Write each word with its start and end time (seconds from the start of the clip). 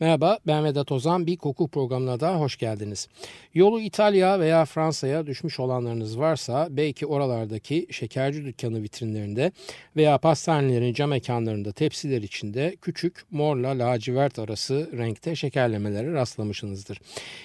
Merhaba, 0.00 0.38
ben 0.46 0.64
Vedat 0.64 0.92
Ozan. 0.92 1.26
Bir 1.26 1.36
koku 1.36 1.68
programına 1.68 2.20
da 2.20 2.40
hoş 2.40 2.56
geldiniz. 2.56 3.08
Yolu 3.54 3.80
İtalya 3.80 4.40
veya 4.40 4.64
Fransa'ya 4.64 5.26
düşmüş 5.26 5.60
olanlarınız 5.60 6.18
varsa 6.18 6.68
belki 6.70 7.06
oralardaki 7.06 7.86
şekerci 7.90 8.44
dükkanı 8.44 8.82
vitrinlerinde 8.82 9.52
veya 9.96 10.18
pastanelerin 10.18 10.94
cam 10.94 11.10
mekanlarında 11.10 11.72
tepsiler 11.72 12.22
içinde 12.22 12.76
küçük 12.82 13.22
morla 13.30 13.68
lacivert 13.68 14.38
arası 14.38 14.90
renkte 14.98 15.36
şekerlemelere 15.36 16.12
rastlamışsınızdır. 16.12 17.00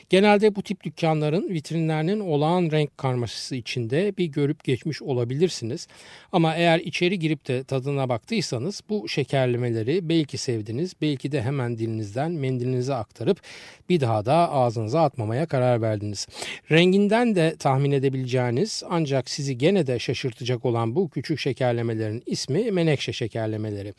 Genelde 0.09 0.55
bu 0.55 0.63
tip 0.63 0.83
dükkanların 0.83 1.49
vitrinlerinin 1.49 2.19
olağan 2.19 2.71
renk 2.71 2.97
karmaşası 2.97 3.55
içinde 3.55 4.13
bir 4.17 4.25
görüp 4.25 4.63
geçmiş 4.63 5.01
olabilirsiniz. 5.01 5.87
Ama 6.31 6.55
eğer 6.55 6.79
içeri 6.79 7.19
girip 7.19 7.47
de 7.47 7.63
tadına 7.63 8.09
baktıysanız 8.09 8.81
bu 8.89 9.09
şekerlemeleri 9.09 10.09
belki 10.09 10.37
sevdiniz, 10.37 10.93
belki 11.01 11.31
de 11.31 11.41
hemen 11.41 11.77
dilinizden 11.77 12.44
mendilinize 12.45 12.93
aktarıp 12.93 13.41
bir 13.89 14.01
daha 14.01 14.25
da 14.25 14.51
ağzınıza 14.51 15.01
atmamaya 15.01 15.45
karar 15.45 15.81
verdiniz. 15.81 16.27
Renginden 16.71 17.35
de 17.35 17.55
tahmin 17.59 17.91
edebileceğiniz 17.91 18.83
ancak 18.89 19.29
sizi 19.29 19.57
gene 19.57 19.87
de 19.87 19.99
şaşırtacak 19.99 20.65
olan 20.65 20.95
bu 20.95 21.09
küçük 21.09 21.39
şekerlemelerin 21.39 22.23
ismi 22.25 22.71
menekşe 22.71 23.13
şekerlemeleri. 23.13 23.93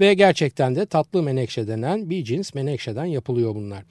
Ve 0.00 0.14
gerçekten 0.14 0.76
de 0.76 0.86
tatlı 0.86 1.22
menekşe 1.22 1.68
denen 1.68 2.10
bir 2.10 2.24
cins 2.24 2.54
menekşeden 2.54 3.04
yapılıyor 3.04 3.54
bunlar. 3.54 3.82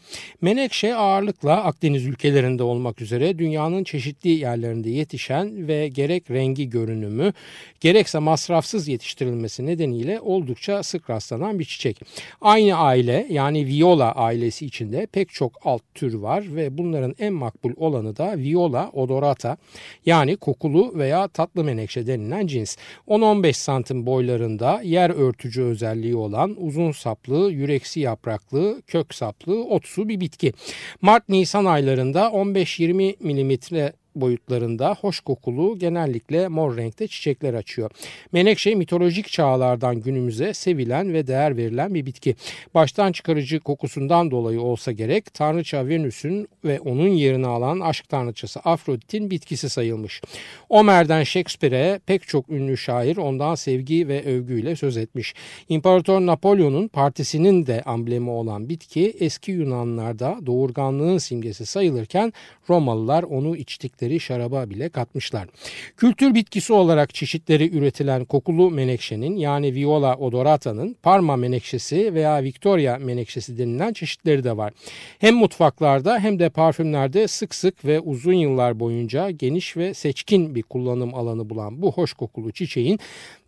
Menekşe 0.42 0.96
ağırlıkla 0.96 1.64
Akdeniz 1.64 2.06
ülkelerinde 2.06 2.64
olmak 2.64 3.02
üzere 3.02 3.38
dünyanın 3.38 3.84
çeşitli 3.84 4.30
yerlerinde 4.30 4.90
yetişen 4.90 5.68
ve 5.68 5.88
gerek 5.88 6.32
rengi 6.32 6.70
görünümü 6.70 7.34
gerekse 7.80 8.20
masrafsız 8.20 8.88
yetiştirilmesi 8.88 9.66
nedeniyle 9.66 10.20
oldukça 10.20 10.84
sık 10.84 11.10
rastlanan 11.10 11.60
bir 11.60 11.66
çiçek. 11.66 12.02
Aynı 12.42 12.76
aile 12.76 13.28
yani 13.30 13.68
viola 13.68 14.01
Viola 14.02 14.12
ailesi 14.12 14.66
içinde 14.66 15.06
pek 15.06 15.30
çok 15.30 15.52
alt 15.64 15.82
tür 15.94 16.14
var 16.14 16.56
ve 16.56 16.78
bunların 16.78 17.16
en 17.20 17.34
makbul 17.34 17.74
olanı 17.78 18.18
da 18.18 18.38
Viola 18.38 18.90
odorata 18.94 19.58
yani 20.06 20.38
kokulu 20.38 20.92
veya 20.96 21.28
tatlı 21.28 21.64
menekşe 21.64 22.08
denilen 22.08 22.48
cins. 22.48 22.78
10-15 23.08 23.54
santim 23.54 24.06
boylarında 24.06 24.82
yer 24.84 25.10
örtücü 25.10 25.64
özelliği 25.64 26.16
olan 26.16 26.56
uzun 26.60 26.92
saplı, 26.92 27.52
yüreksi 27.52 28.00
yapraklı, 28.00 28.82
kök 28.88 29.14
saplı, 29.14 29.64
otsu 29.64 30.10
bir 30.10 30.20
bitki. 30.20 30.54
Mart-Nisan 31.02 31.66
aylarında 31.66 32.26
15-20 32.28 33.16
milimetre 33.20 33.94
boyutlarında 34.16 34.96
hoş 35.02 35.20
kokulu 35.20 35.80
genellikle 35.80 36.48
mor 36.48 36.78
renkte 36.78 37.08
çiçekler 37.08 37.54
açıyor. 37.54 37.92
Menekşe 38.32 38.76
mitolojik 38.76 39.28
çağlardan 39.28 40.02
günümüze 40.02 40.54
sevilen 40.54 41.14
ve 41.14 41.28
değer 41.28 41.58
verilen 41.58 41.94
bir 41.94 42.06
bitki. 42.06 42.36
Baştan 42.74 43.12
çıkarıcı 43.12 43.60
kokusundan 43.60 44.32
dolayı 44.32 44.62
olsa 44.62 44.92
gerek 44.92 45.34
tanrıça 45.34 45.88
Venüs'ün 45.88 46.48
ve 46.66 46.80
onun 46.80 47.08
yerini 47.08 47.48
alan 47.48 47.80
aşk 47.80 48.10
tanrıçası 48.10 48.60
Afrodit'in 48.60 49.32
bitkisi 49.32 49.70
sayılmış. 49.70 50.22
Homer'den 50.70 51.24
Shakespeare'e 51.24 52.00
pek 52.06 52.28
çok 52.28 52.50
ünlü 52.50 52.78
şair 52.78 53.18
ondan 53.18 53.56
sevgi 53.56 54.08
ve 54.08 54.24
övgüyle 54.24 54.76
söz 54.76 54.98
etmiş. 54.98 55.34
İmparator 55.70 56.22
Napolyon'un 56.22 56.88
partisinin 56.88 57.66
de 57.66 57.82
amblemi 57.82 58.30
olan 58.30 58.70
bitki 58.70 59.14
eski 59.20 59.52
Yunanlarda 59.52 60.40
doğurganlığın 60.46 61.18
simgesi 61.18 61.66
sayılırken 61.66 62.34
Romalılar 62.70 63.24
onu 63.24 63.58
içtik 63.58 64.01
içtikleri 64.02 64.20
şaraba 64.20 64.70
bile 64.70 64.90
katmışlar. 64.90 65.48
Kültür 65.98 66.34
bitkisi 66.34 66.74
olarak 66.74 67.14
çeşitleri 67.14 67.78
üretilen 67.78 68.26
kokulu 68.26 68.72
menekşenin 68.72 69.36
yani 69.38 69.76
Viola 69.76 70.16
odorata'nın 70.16 70.96
Parma 71.04 71.36
menekşesi 71.36 72.14
veya 72.14 72.44
Victoria 72.44 72.98
menekşesi 72.98 73.58
denilen 73.58 73.94
çeşitleri 73.94 74.44
de 74.44 74.58
var. 74.58 74.74
Hem 75.20 75.36
mutfaklarda 75.36 76.20
hem 76.20 76.40
de 76.40 76.50
parfümlerde 76.50 77.28
sık 77.28 77.56
sık 77.56 77.86
ve 77.86 78.00
uzun 78.00 78.34
yıllar 78.34 78.80
boyunca 78.80 79.30
geniş 79.32 79.78
ve 79.78 79.94
seçkin 79.94 80.56
bir 80.56 80.64
kullanım 80.64 81.16
alanı 81.16 81.50
bulan 81.50 81.82
bu 81.82 81.92
hoş 81.92 82.14
kokulu 82.14 82.52
çiçeğin 82.52 83.00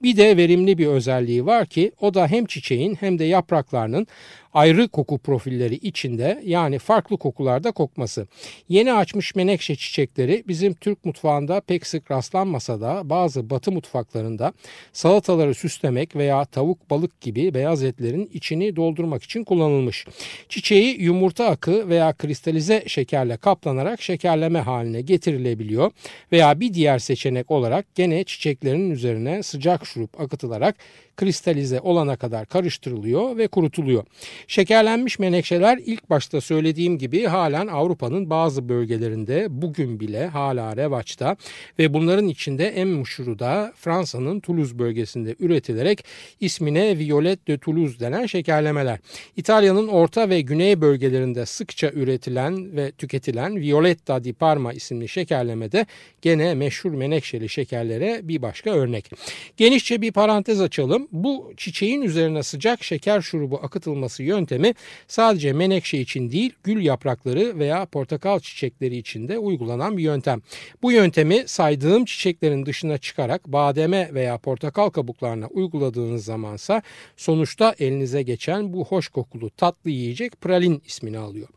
bir 0.03 0.18
de 0.18 0.38
verimli 0.38 0.78
bir 0.78 0.88
özelliği 0.88 1.46
var 1.46 1.66
ki 1.66 1.91
o 2.02 2.14
da 2.14 2.28
hem 2.28 2.46
çiçeğin 2.46 2.96
hem 2.96 3.19
de 3.19 3.24
yapraklarının 3.24 4.08
ayrı 4.53 4.88
koku 4.88 5.18
profilleri 5.18 5.75
içinde 5.75 6.41
yani 6.46 6.80
farklı 6.80 7.18
kokularda 7.18 7.72
kokması. 7.72 8.28
Yeni 8.69 8.94
açmış 8.94 9.36
menekşe 9.36 9.75
çiçekleri 9.75 10.44
bizim 10.47 10.74
Türk 10.74 11.06
mutfağında 11.06 11.62
pek 11.62 11.88
sık 11.88 12.12
rastlanmasa 12.12 12.81
da 12.81 13.02
bazı 13.09 13.50
batı 13.50 13.72
mutfaklarında 13.72 14.53
salataları 14.94 15.53
süslemek 15.53 16.16
veya 16.16 16.46
tavuk 16.46 16.90
balık 16.90 17.22
gibi 17.22 17.53
beyaz 17.53 17.84
etlerin 17.84 18.30
içini 18.34 18.75
doldurmak 18.75 19.24
için 19.24 19.44
kullanılmış. 19.44 20.06
Çiçeği 20.50 21.02
yumurta 21.02 21.46
akı 21.46 21.90
veya 21.90 22.13
kristalize 22.13 22.84
şekerle 22.88 23.38
kaplanarak 23.38 24.02
şekerleme 24.02 24.59
haline 24.59 25.02
getirilebiliyor 25.02 25.92
veya 26.31 26.59
bir 26.59 26.74
diğer 26.74 27.00
seçenek 27.00 27.52
olarak 27.52 27.96
gene 27.96 28.24
çiçeklerin 28.24 28.92
üzerine 28.92 29.44
sıcak 29.44 29.88
şurup 29.94 30.22
akıtılarak 30.22 30.76
kristalize 31.18 31.79
olana 31.79 32.16
kadar 32.16 32.46
karıştırılıyor 32.46 33.38
ve 33.38 33.47
kurutuluyor. 33.47 34.03
Şekerlenmiş 34.47 35.19
menekşeler 35.19 35.79
ilk 35.85 36.09
başta 36.09 36.41
söylediğim 36.41 36.97
gibi 36.97 37.24
halen 37.24 37.68
Avrupa'nın 37.68 38.29
bazı 38.29 38.69
bölgelerinde 38.69 39.47
bugün 39.50 40.00
bile 40.00 40.28
hala 40.28 40.78
revaçta 40.78 41.35
ve 41.79 41.94
bunların 41.94 42.28
içinde 42.28 42.68
en 42.68 42.88
meşhuru 42.88 43.40
da 43.40 43.74
Fransa'nın 43.75 44.40
Toulouse 44.40 44.79
bölgesinde 44.79 45.35
üretilerek 45.40 46.06
ismine 46.40 47.00
Violet 47.00 47.47
de 47.47 47.57
Toulouse 47.57 48.00
denen 48.00 48.25
şekerlemeler. 48.25 49.00
İtalya'nın 49.35 49.88
orta 49.88 50.30
ve 50.30 50.41
güney 50.41 50.81
bölgelerinde 50.81 51.45
sıkça 51.45 51.91
üretilen 51.91 52.75
ve 52.75 52.91
tüketilen 52.91 53.56
Violetta 53.56 54.24
di 54.24 54.34
Parma 54.34 54.74
isimli 54.74 55.09
şekerlemede 55.09 55.85
gene 56.22 56.56
meşhur 56.56 56.91
menekşeli 56.91 57.50
şekerlere 57.50 58.19
bir 58.24 58.41
başka 58.41 58.72
örnek. 58.72 59.12
Genişçe 59.57 60.01
bir 60.01 60.12
parantez 60.12 60.62
açalım 60.62 61.03
bu 61.12 61.53
çiçeğin 61.58 62.02
üzerine 62.02 62.44
sıcak 62.44 62.84
şeker 62.84 63.22
şurubu 63.22 63.59
akıtılması 63.64 64.24
yöntemi 64.24 64.74
sadece 65.08 65.53
menekşe 65.53 65.97
için 65.97 66.31
değil 66.31 66.53
gül 66.64 66.86
yaprakları 66.86 67.59
veya 67.59 67.86
portakal 67.86 68.40
çiçekleri 68.40 68.97
için 68.97 69.28
de 69.28 69.38
uygulanan 69.38 69.97
bir 69.97 70.03
yöntem. 70.03 70.42
Bu 70.81 70.92
yöntemi 70.92 71.44
saydığım 71.47 72.06
çiçeklerin 72.06 72.66
dışına 72.66 72.97
çıkarak 72.97 73.47
bademe 73.47 74.09
veya 74.13 74.38
portakal 74.38 74.90
kabuklarına 74.90 75.47
uyguladığınız 75.47 76.25
zamansa 76.25 76.81
sonuçta 77.18 77.75
elinize 77.80 78.22
geçen 78.22 78.74
bu 78.74 78.86
hoş 78.86 79.08
kokulu 79.08 79.50
tatlı 79.50 79.90
yiyecek 79.90 80.42
pralin 80.42 80.81
ismini 80.86 81.18
alıyor. 81.18 81.47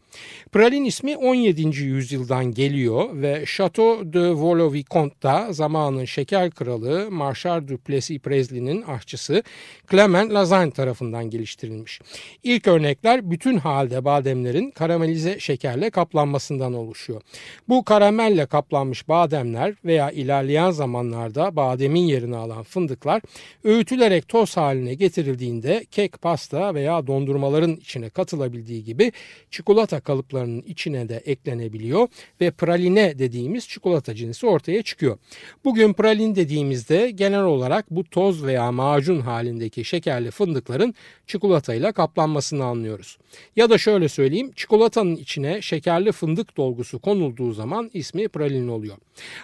Pralin 0.53 0.85
ismi 0.85 1.17
17. 1.17 1.63
yüzyıldan 1.83 2.55
geliyor 2.55 3.09
ve 3.13 3.45
Chateau 3.57 4.13
de 4.13 4.31
Vaux-le-Vicomte'da 4.31 5.53
zamanın 5.53 6.05
şeker 6.05 6.51
kralı 6.51 7.11
Marshal 7.11 7.69
Duplessis 7.69 8.19
Presley'nin 8.19 8.83
aşçısı 8.83 9.43
Clement 9.91 10.35
Lasagne 10.35 10.71
tarafından 10.71 11.31
geliştirilmiş. 11.31 12.01
İlk 12.43 12.67
örnekler 12.67 13.31
bütün 13.31 13.59
halde 13.59 14.05
bademlerin 14.05 14.71
karamelize 14.71 15.41
şekerle 15.41 15.91
kaplanmasından 15.91 16.75
oluşuyor. 16.75 17.23
Bu 17.69 17.85
karamelle 17.85 18.47
kaplanmış 18.47 19.09
bademler 19.09 19.75
veya 19.85 20.11
ilerleyen 20.11 20.71
zamanlarda 20.71 21.57
bademin 21.57 22.01
yerini 22.07 22.37
alan 22.37 22.63
fındıklar 22.63 23.23
öğütülerek 23.65 24.29
toz 24.29 24.57
haline 24.57 24.95
getirildiğinde 24.95 25.85
kek, 25.91 26.23
pasta 26.23 26.75
veya 26.75 27.07
dondurmaların 27.07 27.77
içine 27.77 28.11
katılabildiği 28.11 28.85
gibi 28.85 29.13
çikolata 29.51 30.01
kalıplarının 30.07 30.63
içine 30.63 31.09
de 31.09 31.17
eklenebiliyor 31.17 32.09
ve 32.41 32.51
praline 32.51 33.19
dediğimiz 33.19 33.69
çikolata 33.69 34.15
cinsi 34.15 34.47
ortaya 34.47 34.83
çıkıyor. 34.83 35.19
Bugün 35.65 35.93
pralin 35.93 36.35
dediğimizde 36.35 37.11
genel 37.11 37.43
olarak 37.43 37.91
bu 37.91 38.05
toz 38.05 38.45
veya 38.45 38.73
macun 38.73 39.21
halindeki 39.21 39.85
şekerli 39.85 40.31
fındıkların 40.31 40.95
çikolatayla 41.27 41.93
kaplanmasını 41.93 42.65
anlıyoruz. 42.65 43.19
Ya 43.57 43.71
da 43.71 43.79
şöyle 43.79 44.09
söyleyeyim 44.09 44.53
çikolatanın 44.57 45.17
içine 45.17 45.63
şekerli 45.63 46.13
fındık 46.13 46.57
dolgusu 46.57 46.99
konulduğu 46.99 47.53
zaman 47.53 47.91
ismi 47.95 48.29
pralin 48.29 48.69
oluyor. 48.69 48.97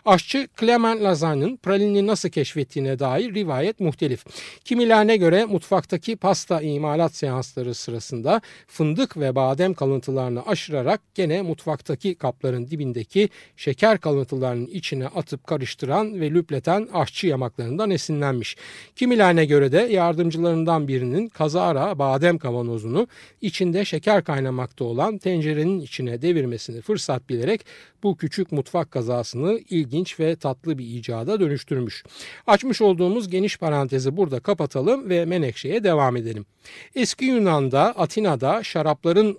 Aşçı 0.05 0.49
Clement 0.61 1.03
Lazagne'ın 1.03 1.57
pralini 1.57 2.07
nasıl 2.07 2.29
keşfettiğine 2.29 2.99
dair 2.99 3.35
rivayet 3.35 3.81
muhtelif. 3.81 4.25
Kimilerine 4.65 5.17
göre 5.17 5.45
mutfaktaki 5.45 6.17
pasta 6.17 6.61
imalat 6.61 7.15
seansları 7.15 7.75
sırasında 7.75 8.41
fındık 8.67 9.17
ve 9.17 9.35
badem 9.35 9.75
kalıntılarını 9.75 10.43
aşırarak 10.53 11.01
gene 11.15 11.43
mutfaktaki 11.43 12.15
kapların 12.15 12.71
dibindeki 12.71 13.29
şeker 13.57 13.99
kalıntılarının 13.99 14.67
içine 14.67 15.07
atıp 15.07 15.47
karıştıran 15.47 16.21
ve 16.21 16.31
lüpleten 16.31 16.89
aşçı 16.93 17.27
yamaklarından 17.27 17.91
esinlenmiş. 17.91 18.57
Kimilerine 18.97 19.45
göre 19.45 19.73
de 19.73 19.79
yardımcılarından 19.79 20.89
birinin 20.89 21.29
kazara 21.29 21.99
badem 21.99 22.39
kavanozunu 22.39 23.07
içinde 23.41 23.85
şeker 23.85 24.25
kaynamakta 24.25 24.85
olan 24.85 25.19
tencerenin 25.19 25.81
içine 25.81 26.23
devirmesini 26.23 26.81
fırsat 26.81 27.29
bilerek 27.29 27.67
bu 28.03 28.17
küçük 28.17 28.53
mutfak 28.53 28.91
kazasını 28.91 29.61
ilginç 29.71 30.21
ve 30.21 30.37
tatlı 30.37 30.79
bir 30.79 30.85
icada 30.85 31.41
dönüştürmüş. 31.41 32.05
Açmış 32.47 32.81
olduğumuz 32.83 33.31
geniş 33.31 33.59
parantezi 33.59 34.17
burada 34.17 34.41
kapatalım 34.41 35.09
ve 35.09 35.25
Menekşe'ye 35.25 35.85
devam 35.85 36.17
edelim. 36.17 36.47
Eski 36.95 37.25
Yunan'da, 37.25 37.99
Atina'da 37.99 38.63
şarapların 38.63 39.39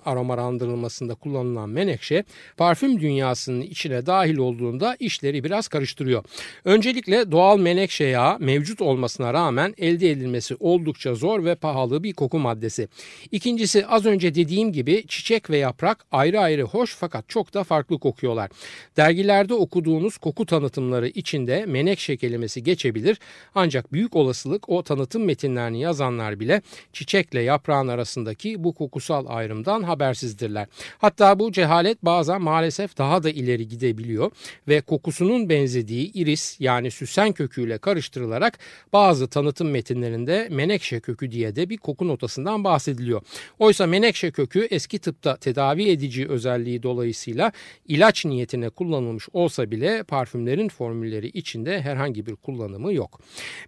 aromalandırılmasında 0.93 1.15
kullanılan 1.15 1.69
menekşe 1.69 2.23
parfüm 2.57 2.99
dünyasının 2.99 3.61
içine 3.61 4.05
dahil 4.05 4.37
olduğunda 4.37 4.95
işleri 4.99 5.43
biraz 5.43 5.67
karıştırıyor. 5.67 6.23
Öncelikle 6.65 7.31
doğal 7.31 7.57
menekşe 7.57 8.03
yağı 8.03 8.39
mevcut 8.39 8.81
olmasına 8.81 9.33
rağmen 9.33 9.73
elde 9.77 10.11
edilmesi 10.11 10.55
oldukça 10.59 11.15
zor 11.15 11.45
ve 11.45 11.55
pahalı 11.55 12.03
bir 12.03 12.13
koku 12.13 12.39
maddesi. 12.39 12.87
İkincisi 13.31 13.85
az 13.87 14.05
önce 14.05 14.35
dediğim 14.35 14.71
gibi 14.71 15.03
çiçek 15.07 15.49
ve 15.49 15.57
yaprak 15.57 16.05
ayrı 16.11 16.39
ayrı 16.39 16.63
hoş 16.63 16.95
fakat 16.95 17.29
çok 17.29 17.53
da 17.53 17.63
farklı 17.63 17.99
kokuyorlar. 17.99 18.49
Dergilerde 18.97 19.53
okuduğunuz 19.53 20.17
koku 20.17 20.45
tanıtımları 20.45 21.07
içinde 21.07 21.65
menekşe 21.65 22.17
kelimesi 22.17 22.63
geçebilir 22.63 23.19
ancak 23.55 23.93
büyük 23.93 24.15
olasılık 24.15 24.69
o 24.69 24.83
tanıtım 24.83 25.23
metinlerini 25.23 25.81
yazanlar 25.81 26.39
bile 26.39 26.61
çiçekle 26.93 27.41
yaprağın 27.41 27.87
arasındaki 27.87 28.63
bu 28.63 28.73
kokusal 28.73 29.25
ayrımdan 29.27 29.83
habersizdirler. 29.83 30.67
Hatta 30.97 31.39
bu 31.39 31.51
cehalet 31.51 32.05
bazen 32.05 32.41
maalesef 32.41 32.97
daha 32.97 33.23
da 33.23 33.29
ileri 33.29 33.67
gidebiliyor 33.67 34.31
ve 34.67 34.81
kokusunun 34.81 35.49
benzediği 35.49 36.11
iris 36.13 36.57
yani 36.59 36.91
süsen 36.91 37.31
köküyle 37.31 37.77
karıştırılarak 37.77 38.59
bazı 38.93 39.27
tanıtım 39.27 39.69
metinlerinde 39.69 40.47
menekşe 40.51 40.99
kökü 40.99 41.31
diye 41.31 41.55
de 41.55 41.69
bir 41.69 41.77
koku 41.77 42.07
notasından 42.07 42.63
bahsediliyor. 42.63 43.21
Oysa 43.59 43.87
menekşe 43.87 44.31
kökü 44.31 44.67
eski 44.71 44.99
tıpta 44.99 45.37
tedavi 45.37 45.89
edici 45.89 46.27
özelliği 46.27 46.83
dolayısıyla 46.83 47.51
ilaç 47.87 48.25
niyetine 48.25 48.69
kullanılmış 48.69 49.29
olsa 49.33 49.71
bile 49.71 50.03
parfümlerin 50.03 50.69
formülleri 50.69 51.27
içinde 51.27 51.81
herhangi 51.81 52.25
bir 52.25 52.35
kullanımı 52.35 52.93
yok. 52.93 53.19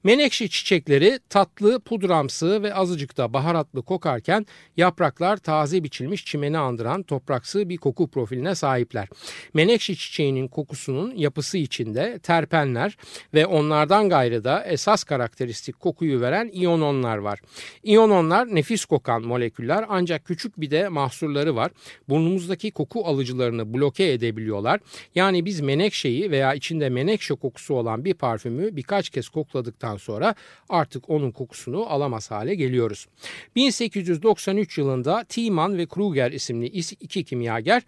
Menekşe 0.03 0.47
çiçekleri 0.47 1.19
tatlı, 1.29 1.79
pudramsı 1.79 2.63
ve 2.63 2.73
azıcık 2.73 3.17
da 3.17 3.33
baharatlı 3.33 3.81
kokarken 3.81 4.45
yapraklar 4.77 5.37
taze 5.37 5.83
biçilmiş 5.83 6.25
çimeni 6.25 6.57
andıran 6.57 7.03
topraksı 7.05 7.69
bir 7.69 7.77
koku 7.77 8.07
profiline 8.07 8.55
sahipler. 8.55 9.07
Menekşe 9.53 9.95
çiçeğinin 9.95 10.47
kokusunun 10.47 11.15
yapısı 11.15 11.57
içinde 11.57 12.19
terpenler 12.19 12.97
ve 13.33 13.45
onlardan 13.45 14.09
gayrı 14.09 14.43
da 14.43 14.63
esas 14.63 15.03
karakteristik 15.03 15.79
kokuyu 15.79 16.21
veren 16.21 16.49
iyononlar 16.53 17.17
var. 17.17 17.39
İyononlar 17.83 18.55
nefis 18.55 18.85
kokan 18.85 19.21
moleküller 19.21 19.85
ancak 19.89 20.25
küçük 20.25 20.61
bir 20.61 20.71
de 20.71 20.89
mahsurları 20.89 21.55
var. 21.55 21.71
Burnumuzdaki 22.09 22.71
koku 22.71 23.05
alıcılarını 23.05 23.73
bloke 23.73 24.11
edebiliyorlar. 24.11 24.79
Yani 25.15 25.45
biz 25.45 25.61
menekşeyi 25.61 26.31
veya 26.31 26.53
içinde 26.53 26.89
menekşe 26.89 27.35
kokusu 27.35 27.73
olan 27.73 28.05
bir 28.05 28.13
parfümü 28.13 28.75
birkaç 28.75 29.09
kez 29.09 29.29
kokladıktan 29.29 29.97
sonra 29.97 30.35
artık 30.69 31.09
onun 31.09 31.31
kokusunu 31.31 31.85
alamaz 31.89 32.31
hale 32.31 32.55
geliyoruz. 32.55 33.07
1893 33.55 34.77
yılında 34.77 35.23
Tiemann 35.29 35.77
ve 35.77 35.85
Kruger 35.85 36.31
isimli 36.31 36.67
iki 36.99 37.23
kimyager 37.23 37.81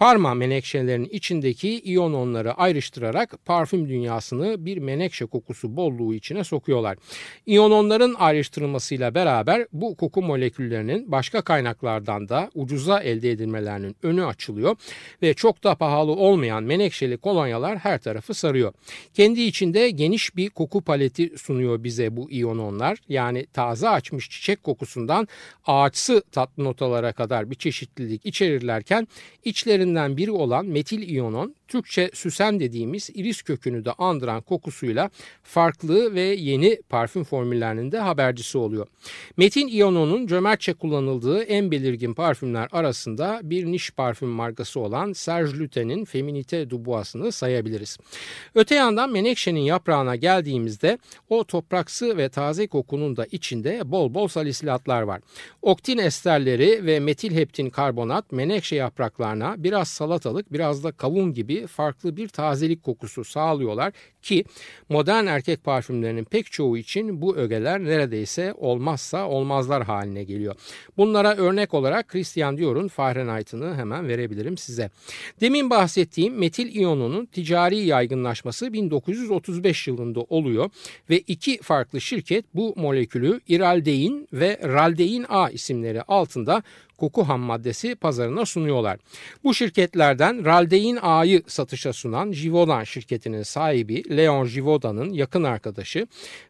Parma 0.00 0.34
menekşelerinin 0.34 1.08
içindeki 1.08 1.80
iyononları 1.80 2.52
ayrıştırarak 2.54 3.44
parfüm 3.44 3.88
dünyasını 3.88 4.66
bir 4.66 4.78
menekşe 4.78 5.26
kokusu 5.26 5.76
bolluğu 5.76 6.14
içine 6.14 6.44
sokuyorlar. 6.44 6.98
İyononların 7.46 8.14
ayrıştırılmasıyla 8.18 9.14
beraber 9.14 9.66
bu 9.72 9.96
koku 9.96 10.22
moleküllerinin 10.22 11.12
başka 11.12 11.42
kaynaklardan 11.42 12.28
da 12.28 12.50
ucuza 12.54 13.00
elde 13.00 13.30
edilmelerinin 13.30 13.96
önü 14.02 14.24
açılıyor 14.24 14.76
ve 15.22 15.34
çok 15.34 15.64
da 15.64 15.74
pahalı 15.74 16.12
olmayan 16.12 16.62
menekşeli 16.62 17.16
kolonyalar 17.16 17.78
her 17.78 17.98
tarafı 17.98 18.34
sarıyor. 18.34 18.72
Kendi 19.14 19.40
içinde 19.40 19.90
geniş 19.90 20.36
bir 20.36 20.50
koku 20.50 20.80
paleti 20.80 21.38
sunuyor 21.38 21.84
bize 21.84 22.16
bu 22.16 22.30
iyononlar. 22.30 22.98
Yani 23.08 23.46
taze 23.46 23.88
açmış 23.88 24.30
çiçek 24.30 24.62
kokusundan 24.62 25.28
ağaçsı 25.66 26.22
tatlı 26.32 26.64
notalara 26.64 27.12
kadar 27.12 27.50
bir 27.50 27.56
çeşitlilik 27.56 28.26
içerirlerken 28.26 29.08
içlerinde 29.44 29.89
türlerinden 29.90 30.16
biri 30.16 30.30
olan 30.30 30.66
metil 30.66 31.02
iyonon 31.02 31.54
Türkçe 31.70 32.10
süsen 32.14 32.60
dediğimiz 32.60 33.10
iris 33.14 33.42
kökünü 33.42 33.84
de 33.84 33.92
andıran 33.92 34.40
kokusuyla 34.40 35.10
farklı 35.42 36.14
ve 36.14 36.20
yeni 36.20 36.82
parfüm 36.88 37.24
formüllerinin 37.24 37.92
de 37.92 37.98
habercisi 37.98 38.58
oluyor. 38.58 38.86
Metin 39.36 39.66
iyononun 39.66 40.26
cömertçe 40.26 40.74
kullanıldığı 40.74 41.42
en 41.42 41.70
belirgin 41.70 42.14
parfümler 42.14 42.68
arasında 42.72 43.40
bir 43.42 43.66
niş 43.66 43.90
parfüm 43.90 44.28
markası 44.28 44.80
olan 44.80 45.12
Serge 45.12 45.58
Lutein'in 45.58 46.04
Feminite 46.04 46.70
Dubois'ını 46.70 47.32
sayabiliriz. 47.32 47.98
Öte 48.54 48.74
yandan 48.74 49.10
menekşenin 49.10 49.60
yaprağına 49.60 50.16
geldiğimizde 50.16 50.98
o 51.28 51.44
topraksı 51.44 52.16
ve 52.16 52.28
taze 52.28 52.66
kokunun 52.66 53.16
da 53.16 53.26
içinde 53.30 53.80
bol 53.84 54.14
bol 54.14 54.28
salisilatlar 54.28 55.02
var. 55.02 55.20
Oktin 55.62 55.98
esterleri 55.98 56.86
ve 56.86 57.00
metil 57.00 57.34
heptin 57.34 57.70
karbonat 57.70 58.32
menekşe 58.32 58.76
yapraklarına 58.76 59.54
biraz 59.58 59.88
salatalık 59.88 60.52
biraz 60.52 60.84
da 60.84 60.92
kavun 60.92 61.34
gibi 61.34 61.59
farklı 61.66 62.16
bir 62.16 62.28
tazelik 62.28 62.82
kokusu 62.82 63.24
sağlıyorlar 63.24 63.92
ki 64.22 64.44
modern 64.88 65.26
erkek 65.26 65.64
parfümlerinin 65.64 66.24
pek 66.24 66.52
çoğu 66.52 66.76
için 66.78 67.22
bu 67.22 67.36
ögeler 67.36 67.84
neredeyse 67.84 68.54
olmazsa 68.58 69.28
olmazlar 69.28 69.82
haline 69.82 70.24
geliyor. 70.24 70.54
Bunlara 70.96 71.36
örnek 71.36 71.74
olarak 71.74 72.08
Christian 72.08 72.58
Dior'un 72.58 72.88
Fahrenheit'ını 72.88 73.74
hemen 73.74 74.08
verebilirim 74.08 74.56
size. 74.58 74.90
Demin 75.40 75.70
bahsettiğim 75.70 76.38
metil 76.38 76.74
iyonunun 76.74 77.26
ticari 77.26 77.76
yaygınlaşması 77.76 78.72
1935 78.72 79.88
yılında 79.88 80.20
oluyor 80.20 80.70
ve 81.10 81.18
iki 81.18 81.58
farklı 81.62 82.00
şirket 82.00 82.44
bu 82.54 82.74
molekülü 82.76 83.40
iraldein 83.48 84.28
ve 84.32 84.60
raldein 84.64 85.26
A 85.28 85.50
isimleri 85.50 86.02
altında 86.02 86.62
koku 87.00 87.28
ham 87.28 87.40
maddesi 87.40 87.94
pazarına 87.94 88.46
sunuyorlar. 88.46 88.98
Bu 89.44 89.54
şirketlerden 89.54 90.44
Raldein 90.44 90.98
A'yı 91.02 91.42
satışa 91.46 91.92
sunan 91.92 92.32
Givaudan 92.32 92.84
şirketinin 92.84 93.42
sahibi 93.42 94.16
Leon 94.16 94.48
Givaudan'ın 94.48 95.12
yakın 95.12 95.44
arkadaşı 95.44 96.06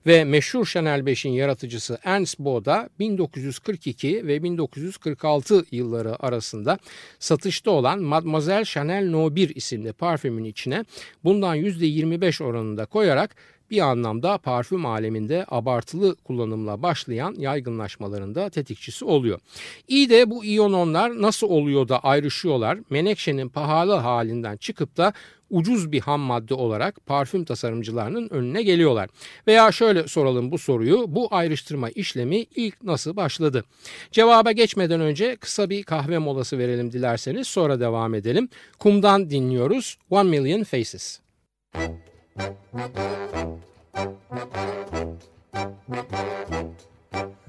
ve 0.06 0.24
meşhur 0.24 0.66
Chanel 0.66 1.00
5'in 1.00 1.32
yaratıcısı 1.32 1.98
Ernst 2.04 2.38
Boda 2.38 2.88
1942 2.98 4.26
ve 4.26 4.42
1946 4.42 5.64
yılları 5.70 6.22
arasında 6.22 6.78
satışta 7.18 7.70
olan 7.70 8.02
Mademoiselle 8.02 8.64
Chanel 8.64 9.10
No 9.10 9.34
1 9.34 9.56
isimli 9.56 9.92
parfümün 9.92 10.44
içine 10.44 10.84
bundan 11.24 11.56
%25 11.56 12.44
oranında 12.44 12.86
koyarak 12.86 13.36
bir 13.70 13.80
anlamda 13.80 14.38
parfüm 14.38 14.86
aleminde 14.86 15.44
abartılı 15.48 16.16
kullanımla 16.16 16.82
başlayan 16.82 17.34
yaygınlaşmalarında 17.38 18.50
tetikçisi 18.50 19.04
oluyor. 19.04 19.40
İyi 19.88 20.10
de 20.10 20.30
bu 20.30 20.44
iyononlar 20.44 21.22
nasıl 21.22 21.48
oluyor 21.48 21.88
da 21.88 21.98
ayrışıyorlar? 21.98 22.78
Menekşenin 22.90 23.48
pahalı 23.48 23.94
halinden 23.94 24.56
çıkıp 24.56 24.96
da 24.96 25.12
ucuz 25.50 25.92
bir 25.92 26.00
ham 26.00 26.20
madde 26.20 26.54
olarak 26.54 27.06
parfüm 27.06 27.44
tasarımcılarının 27.44 28.28
önüne 28.30 28.62
geliyorlar. 28.62 29.10
Veya 29.46 29.72
şöyle 29.72 30.08
soralım 30.08 30.50
bu 30.50 30.58
soruyu. 30.58 31.04
Bu 31.08 31.28
ayrıştırma 31.30 31.90
işlemi 31.90 32.36
ilk 32.36 32.82
nasıl 32.82 33.16
başladı? 33.16 33.64
Cevaba 34.12 34.52
geçmeden 34.52 35.00
önce 35.00 35.36
kısa 35.36 35.70
bir 35.70 35.82
kahve 35.82 36.18
molası 36.18 36.58
verelim 36.58 36.92
dilerseniz 36.92 37.46
sonra 37.46 37.80
devam 37.80 38.14
edelim. 38.14 38.48
Kum'dan 38.78 39.30
dinliyoruz 39.30 39.96
One 40.10 40.30
Million 40.30 40.62
Faces. 40.62 41.20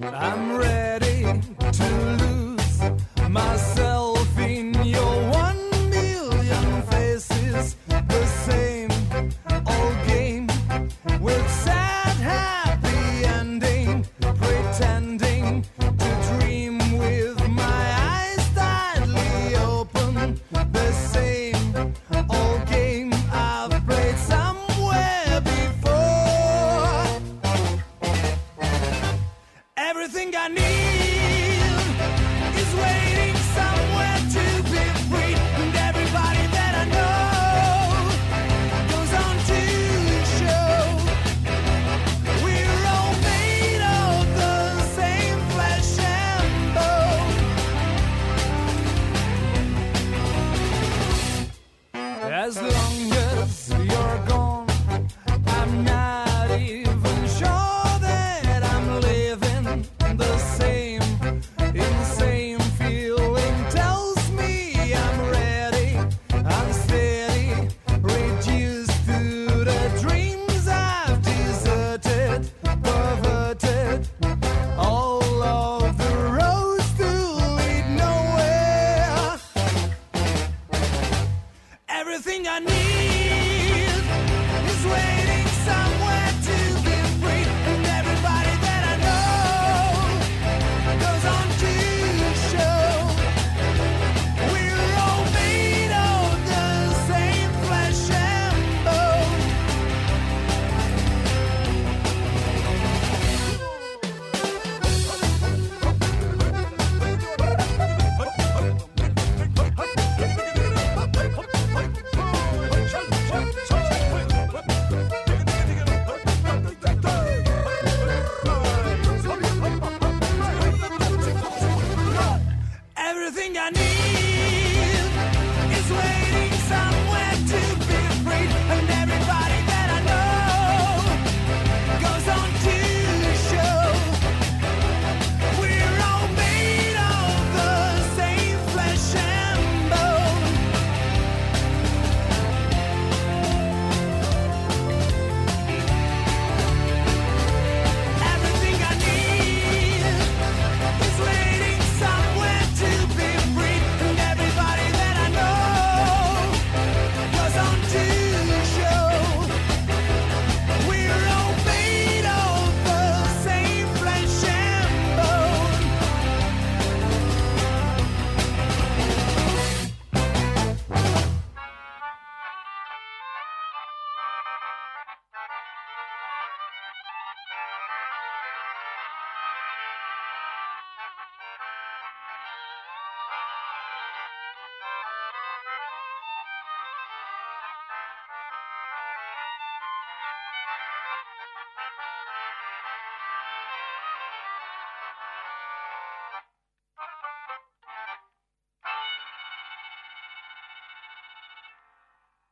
I'm 0.04 0.58
ready 0.58 1.42
to 1.72 2.18
lose 2.22 2.82
myself 3.30 4.38
in 4.40 4.74
your 4.84 5.30
one 5.30 5.70
million 5.90 6.82
faces. 6.84 7.76
The 7.88 8.26
same 8.26 8.90
old 9.68 10.08
game 10.08 10.48
with 11.22 11.50
sad 11.50 12.18
happy 12.18 13.26
ending, 13.26 14.06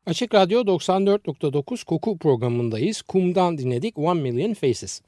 Açık 0.10 0.34
Radyo 0.34 0.62
94.9 0.62 1.86
Koku 1.86 2.18
programındayız. 2.18 3.02
Kum'dan 3.02 3.58
dinledik 3.58 3.98
One 3.98 4.22
Million 4.22 4.54
Faces. 4.54 5.02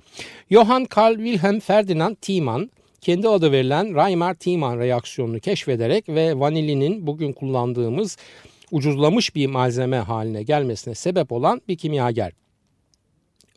Johann 0.52 0.86
Karl 0.86 1.16
Wilhelm 1.16 1.60
Ferdinand 1.60 2.16
Thiemann 2.22 2.72
kendi 3.02 3.28
adı 3.28 3.52
verilen 3.52 3.86
Reimer-Thiemann 3.86 4.80
reaksiyonunu 4.80 5.40
keşfederek 5.40 6.10
ve 6.10 6.40
vanilinin 6.40 7.08
bugün 7.08 7.34
kullandığımız 7.34 8.18
ucuzlamış 8.72 9.36
bir 9.36 9.48
malzeme 9.48 9.98
haline 9.98 10.44
gelmesine 10.44 10.96
sebep 10.96 11.32
olan 11.32 11.62
bir 11.68 11.78
kimyager. 11.78 12.41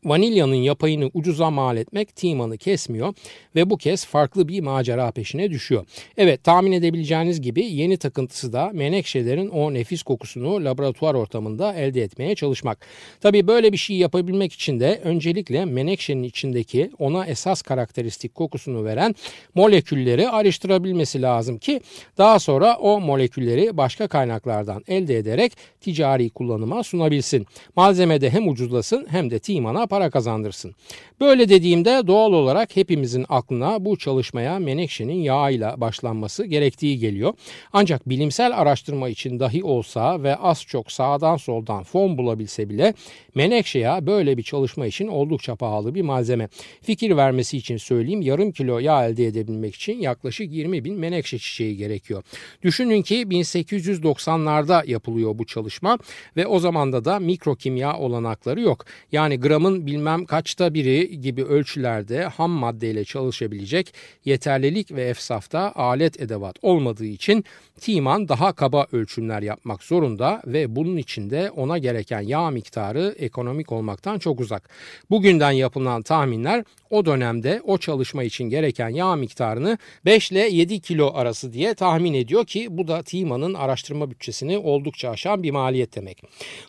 Vanilyanın 0.04 0.54
yapayını 0.54 1.10
ucuza 1.14 1.50
mal 1.50 1.76
etmek 1.76 2.16
Timan'ı 2.16 2.58
kesmiyor 2.58 3.14
ve 3.54 3.70
bu 3.70 3.76
kez 3.76 4.06
farklı 4.06 4.48
bir 4.48 4.60
macera 4.60 5.10
peşine 5.10 5.50
düşüyor. 5.50 5.86
Evet 6.16 6.44
tahmin 6.44 6.72
edebileceğiniz 6.72 7.40
gibi 7.40 7.64
yeni 7.64 7.96
takıntısı 7.96 8.52
da 8.52 8.70
menekşelerin 8.74 9.48
o 9.48 9.74
nefis 9.74 10.02
kokusunu 10.02 10.64
laboratuvar 10.64 11.14
ortamında 11.14 11.74
elde 11.74 12.02
etmeye 12.02 12.34
çalışmak. 12.34 12.86
Tabi 13.20 13.46
böyle 13.46 13.72
bir 13.72 13.76
şey 13.76 13.96
yapabilmek 13.96 14.52
için 14.52 14.80
de 14.80 15.00
öncelikle 15.04 15.64
menekşenin 15.64 16.22
içindeki 16.22 16.90
ona 16.98 17.26
esas 17.26 17.62
karakteristik 17.62 18.34
kokusunu 18.34 18.84
veren 18.84 19.14
molekülleri 19.54 20.28
ayrıştırabilmesi 20.28 21.22
lazım 21.22 21.58
ki 21.58 21.80
daha 22.18 22.38
sonra 22.38 22.76
o 22.76 23.00
molekülleri 23.00 23.76
başka 23.76 24.08
kaynaklardan 24.08 24.82
elde 24.88 25.18
ederek 25.18 25.52
ticari 25.80 26.30
kullanıma 26.30 26.82
sunabilsin. 26.82 27.46
Malzemede 27.76 28.30
hem 28.30 28.48
ucuzlasın 28.48 29.06
hem 29.10 29.30
de 29.30 29.38
Timan'a 29.38 29.86
para 29.94 30.10
kazandırsın. 30.10 30.74
Böyle 31.20 31.48
dediğimde 31.48 32.02
doğal 32.06 32.32
olarak 32.32 32.76
hepimizin 32.76 33.26
aklına 33.28 33.84
bu 33.84 33.96
çalışmaya 33.98 34.58
menekşenin 34.58 35.22
yağıyla 35.22 35.80
başlanması 35.80 36.44
gerektiği 36.44 36.98
geliyor. 36.98 37.34
Ancak 37.72 38.08
bilimsel 38.08 38.60
araştırma 38.60 39.08
için 39.08 39.40
dahi 39.40 39.64
olsa 39.64 40.22
ve 40.22 40.36
az 40.36 40.62
çok 40.62 40.92
sağdan 40.92 41.36
soldan 41.36 41.82
fon 41.82 42.18
bulabilse 42.18 42.68
bile 42.68 42.94
menekşe 43.34 43.78
yağı 43.78 44.06
böyle 44.06 44.36
bir 44.36 44.42
çalışma 44.42 44.86
için 44.86 45.08
oldukça 45.08 45.56
pahalı 45.56 45.94
bir 45.94 46.02
malzeme. 46.02 46.48
Fikir 46.82 47.16
vermesi 47.16 47.56
için 47.56 47.76
söyleyeyim 47.76 48.22
yarım 48.22 48.52
kilo 48.52 48.78
yağ 48.78 49.06
elde 49.06 49.26
edebilmek 49.26 49.74
için 49.74 50.00
yaklaşık 50.00 50.52
20 50.52 50.84
bin 50.84 50.94
menekşe 50.94 51.38
çiçeği 51.38 51.76
gerekiyor. 51.76 52.22
Düşünün 52.62 53.02
ki 53.02 53.22
1890'larda 53.22 54.90
yapılıyor 54.90 55.38
bu 55.38 55.46
çalışma 55.46 55.98
ve 56.36 56.46
o 56.46 56.58
zamanda 56.58 57.04
da 57.04 57.18
mikrokimya 57.18 57.98
olanakları 57.98 58.60
yok. 58.60 58.84
Yani 59.12 59.40
gramın 59.40 59.83
bilmem 59.86 60.24
kaçta 60.24 60.74
biri 60.74 61.20
gibi 61.20 61.44
ölçülerde 61.44 62.24
ham 62.24 62.50
maddeyle 62.50 63.04
çalışabilecek 63.04 63.94
yeterlilik 64.24 64.92
ve 64.92 65.02
efsafta 65.04 65.72
alet 65.74 66.20
edevat 66.20 66.56
olmadığı 66.62 67.04
için 67.04 67.44
Timan 67.80 68.28
daha 68.28 68.52
kaba 68.52 68.86
ölçümler 68.92 69.42
yapmak 69.42 69.82
zorunda 69.82 70.42
ve 70.46 70.76
bunun 70.76 70.96
için 70.96 71.30
de 71.30 71.50
ona 71.50 71.78
gereken 71.78 72.20
yağ 72.20 72.50
miktarı 72.50 73.14
ekonomik 73.18 73.72
olmaktan 73.72 74.18
çok 74.18 74.40
uzak. 74.40 74.68
Bugünden 75.10 75.50
yapılan 75.50 76.02
tahminler 76.02 76.64
o 76.90 77.06
dönemde 77.06 77.60
o 77.64 77.78
çalışma 77.78 78.24
için 78.24 78.44
gereken 78.44 78.88
yağ 78.88 79.16
miktarını 79.16 79.78
5 80.04 80.30
ile 80.30 80.48
7 80.48 80.80
kilo 80.80 81.12
arası 81.14 81.52
diye 81.52 81.74
tahmin 81.74 82.14
ediyor 82.14 82.46
ki 82.46 82.66
bu 82.70 82.88
da 82.88 83.02
Timan'ın 83.02 83.54
araştırma 83.54 84.10
bütçesini 84.10 84.58
oldukça 84.58 85.10
aşan 85.10 85.42
bir 85.42 85.50
maliyet 85.50 85.96
demek. 85.96 86.22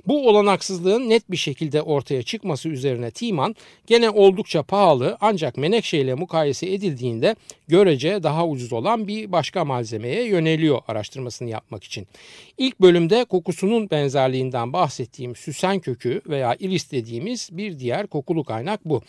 Bu 0.08 0.30
olanaksızlığın 0.30 1.10
net 1.10 1.32
bir 1.32 1.38
şekilde 1.38 1.82
ortaya 1.82 2.24
çıkması 2.24 2.70
üzerine 2.70 3.05
Timan 3.12 3.56
gene 3.88 4.10
oldukça 4.10 4.64
pahalı 4.64 5.18
ancak 5.22 5.58
menekşe 5.58 5.98
ile 5.98 6.14
mukayese 6.14 6.74
edildiğinde 6.74 7.36
görece 7.68 8.24
daha 8.24 8.48
ucuz 8.48 8.74
olan 8.74 9.08
bir 9.08 9.32
başka 9.32 9.66
malzemeye 9.66 10.24
yöneliyor 10.24 10.80
araştırmasını 10.88 11.50
yapmak 11.50 11.84
için. 11.84 12.08
İlk 12.58 12.82
bölümde 12.82 13.26
kokusunun 13.26 13.90
benzerliğinden 13.90 14.74
bahsettiğim 14.74 15.36
süsen 15.36 15.80
kökü 15.80 16.22
veya 16.28 16.56
iris 16.60 16.92
dediğimiz 16.92 17.50
bir 17.52 17.80
diğer 17.80 18.08
kokulu 18.08 18.44
kaynak 18.44 18.86
bu. 18.86 19.02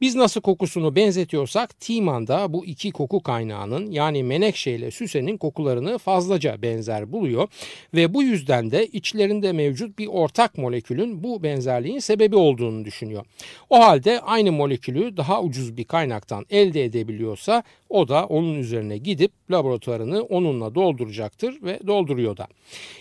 Biz 0.00 0.14
nasıl 0.14 0.40
kokusunu 0.40 0.96
benzetiyorsak 0.96 1.80
Timan 1.80 2.26
da 2.26 2.52
bu 2.52 2.66
iki 2.66 2.90
koku 2.90 3.22
kaynağının 3.22 3.90
yani 3.90 4.22
menekşe 4.22 4.70
ile 4.70 4.90
süsenin 4.90 5.36
kokularını 5.36 5.98
fazlaca 5.98 6.62
benzer 6.62 7.12
buluyor 7.12 7.48
ve 7.94 8.14
bu 8.14 8.22
yüzden 8.22 8.70
de 8.70 8.86
içlerinde 8.86 9.52
mevcut 9.52 9.98
bir 9.98 10.06
ortak 10.06 10.58
molekülün 10.58 11.24
bu 11.24 11.42
benzerliğin 11.42 11.98
sebebi 11.98 12.36
olduğunu 12.36 12.84
düşünüyor. 12.84 13.24
O 13.70 13.84
halde 13.84 14.20
aynı 14.20 14.52
molekülü 14.52 15.16
daha 15.16 15.42
ucuz 15.42 15.76
bir 15.76 15.84
kaynaktan 15.84 16.46
elde 16.50 16.84
edebiliyorsa 16.84 17.62
o 17.92 18.08
da 18.08 18.26
onun 18.26 18.54
üzerine 18.54 18.98
gidip 18.98 19.32
laboratuvarını 19.50 20.22
onunla 20.22 20.74
dolduracaktır 20.74 21.62
ve 21.62 21.80
dolduruyor 21.86 22.36
da. 22.36 22.46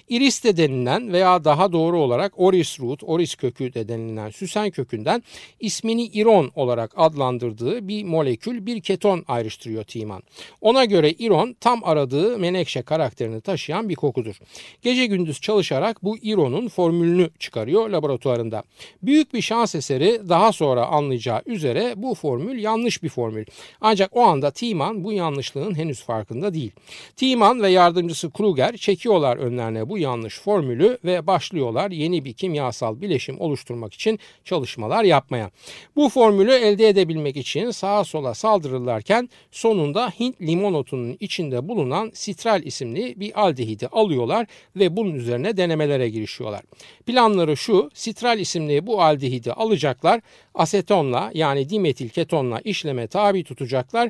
Iris 0.09 0.43
de 0.43 0.57
denilen 0.57 1.13
veya 1.13 1.43
daha 1.43 1.71
doğru 1.71 1.99
olarak 1.99 2.33
oris 2.35 2.79
root, 2.79 3.03
oris 3.03 3.35
kökü 3.35 3.73
de 3.73 3.87
denilen 3.87 4.29
süsen 4.29 4.71
kökünden 4.71 5.23
ismini 5.59 6.05
iron 6.05 6.51
olarak 6.55 6.91
adlandırdığı 6.95 7.87
bir 7.87 8.03
molekül 8.03 8.65
bir 8.65 8.81
keton 8.81 9.23
ayrıştırıyor 9.27 9.83
Timan. 9.83 10.23
Ona 10.61 10.85
göre 10.85 11.11
iron 11.11 11.55
tam 11.59 11.83
aradığı 11.83 12.37
menekşe 12.37 12.81
karakterini 12.81 13.41
taşıyan 13.41 13.89
bir 13.89 13.95
kokudur. 13.95 14.39
Gece 14.81 15.05
gündüz 15.05 15.41
çalışarak 15.41 16.03
bu 16.03 16.17
ironun 16.21 16.67
formülünü 16.67 17.29
çıkarıyor 17.39 17.89
laboratuvarında. 17.89 18.63
Büyük 19.03 19.33
bir 19.33 19.41
şans 19.41 19.75
eseri 19.75 20.29
daha 20.29 20.51
sonra 20.51 20.85
anlayacağı 20.85 21.41
üzere 21.45 21.93
bu 21.97 22.15
formül 22.15 22.63
yanlış 22.63 23.03
bir 23.03 23.09
formül. 23.09 23.45
Ancak 23.81 24.15
o 24.15 24.21
anda 24.21 24.51
Timan 24.51 24.80
bu 24.89 25.13
yanlışlığın 25.13 25.75
henüz 25.75 26.03
farkında 26.03 26.53
değil. 26.53 26.71
Timan 27.15 27.61
ve 27.61 27.69
yardımcısı 27.69 28.31
Kruger 28.31 28.77
çekiyorlar 28.77 29.37
önlerine 29.37 29.89
bu 29.89 29.97
yanlış 29.97 30.39
formülü 30.39 30.97
ve 31.05 31.27
başlıyorlar 31.27 31.91
yeni 31.91 32.25
bir 32.25 32.33
kimyasal 32.33 33.01
bileşim 33.01 33.41
oluşturmak 33.41 33.93
için 33.93 34.19
çalışmalar 34.45 35.03
yapmaya. 35.03 35.51
Bu 35.95 36.09
formülü 36.09 36.51
elde 36.51 36.87
edebilmek 36.87 37.37
için 37.37 37.71
sağa 37.71 38.03
sola 38.03 38.33
saldırırlarken 38.33 39.29
sonunda 39.51 40.09
Hint 40.19 40.41
limon 40.41 40.73
otunun 40.73 41.17
içinde 41.19 41.67
bulunan 41.67 42.11
sitral 42.13 42.63
isimli 42.63 43.19
bir 43.19 43.41
aldehidi 43.41 43.87
alıyorlar 43.87 44.47
ve 44.75 44.97
bunun 44.97 45.15
üzerine 45.15 45.57
denemelere 45.57 46.09
girişiyorlar. 46.09 46.61
Planları 47.05 47.57
şu 47.57 47.89
sitral 47.93 48.39
isimli 48.39 48.87
bu 48.87 49.01
aldehidi 49.01 49.53
alacaklar 49.53 50.21
asetonla 50.55 51.31
yani 51.33 51.69
dimetil 51.69 52.09
ketonla 52.09 52.59
işleme 52.59 53.07
tabi 53.07 53.43
tutacaklar 53.43 54.09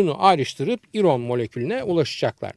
suyunu 0.00 0.24
ayrıştırıp 0.24 0.80
iron 0.92 1.20
molekülüne 1.20 1.82
ulaşacaklar. 1.82 2.52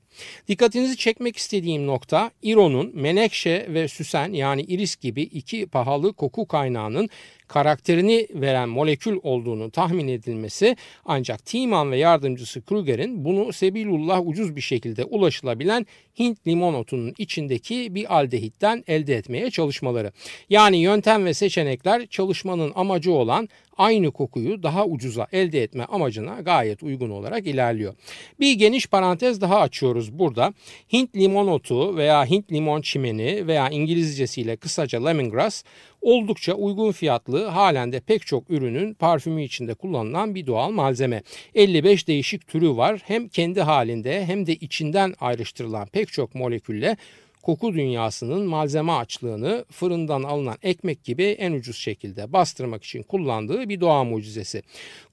Dikkatinizi 0.47 0.97
çekmek 0.97 1.37
istediğim 1.37 1.87
nokta 1.87 2.31
ironun 2.41 2.91
menekşe 2.93 3.67
ve 3.69 3.87
süsen 3.87 4.33
yani 4.33 4.61
iris 4.61 4.95
gibi 4.95 5.21
iki 5.21 5.65
pahalı 5.65 6.13
koku 6.13 6.47
kaynağının 6.47 7.09
karakterini 7.47 8.27
veren 8.33 8.69
molekül 8.69 9.19
olduğunu 9.23 9.71
tahmin 9.71 10.07
edilmesi 10.07 10.75
ancak 11.05 11.45
Tiemann 11.45 11.91
ve 11.91 11.97
yardımcısı 11.97 12.61
Kruger'in 12.61 13.25
bunu 13.25 13.53
sebilullah 13.53 14.27
ucuz 14.27 14.55
bir 14.55 14.61
şekilde 14.61 15.03
ulaşılabilen 15.03 15.85
Hint 16.19 16.47
limon 16.47 16.73
otunun 16.73 17.13
içindeki 17.17 17.95
bir 17.95 18.17
aldehitten 18.17 18.83
elde 18.87 19.15
etmeye 19.15 19.51
çalışmaları. 19.51 20.11
Yani 20.49 20.77
yöntem 20.77 21.25
ve 21.25 21.33
seçenekler 21.33 22.07
çalışmanın 22.07 22.71
amacı 22.75 23.11
olan 23.11 23.49
aynı 23.77 24.11
kokuyu 24.11 24.63
daha 24.63 24.85
ucuza 24.85 25.27
elde 25.31 25.63
etme 25.63 25.85
amacına 25.85 26.41
gayet 26.41 26.83
uygun 26.83 27.09
olarak 27.09 27.47
ilerliyor. 27.47 27.93
Bir 28.39 28.53
geniş 28.53 28.87
parantez 28.87 29.41
daha 29.41 29.59
açıyoruz 29.59 30.02
burada. 30.11 30.53
Hint 30.93 31.15
limon 31.15 31.47
otu 31.47 31.97
veya 31.97 32.25
Hint 32.25 32.51
limon 32.51 32.81
çimeni 32.81 33.47
veya 33.47 33.69
İngilizcesiyle 33.69 34.55
kısaca 34.55 35.07
lemongrass 35.07 35.63
oldukça 36.01 36.53
uygun 36.53 36.91
fiyatlı 36.91 37.45
halen 37.45 37.91
de 37.91 37.99
pek 37.99 38.25
çok 38.25 38.49
ürünün 38.49 38.93
parfümü 38.93 39.43
içinde 39.43 39.73
kullanılan 39.73 40.35
bir 40.35 40.47
doğal 40.47 40.71
malzeme. 40.71 41.21
55 41.55 42.07
değişik 42.07 42.47
türü 42.47 42.69
var. 42.69 43.01
Hem 43.05 43.27
kendi 43.27 43.61
halinde 43.61 44.25
hem 44.25 44.47
de 44.47 44.55
içinden 44.55 45.13
ayrıştırılan 45.19 45.87
pek 45.87 46.11
çok 46.11 46.35
molekülle 46.35 46.97
koku 47.43 47.73
dünyasının 47.73 48.45
malzeme 48.45 48.91
açlığını 48.91 49.65
fırından 49.71 50.23
alınan 50.23 50.57
ekmek 50.63 51.03
gibi 51.03 51.23
en 51.23 51.51
ucuz 51.51 51.77
şekilde 51.77 52.33
bastırmak 52.33 52.83
için 52.83 53.03
kullandığı 53.03 53.69
bir 53.69 53.81
doğa 53.81 54.03
mucizesi. 54.03 54.61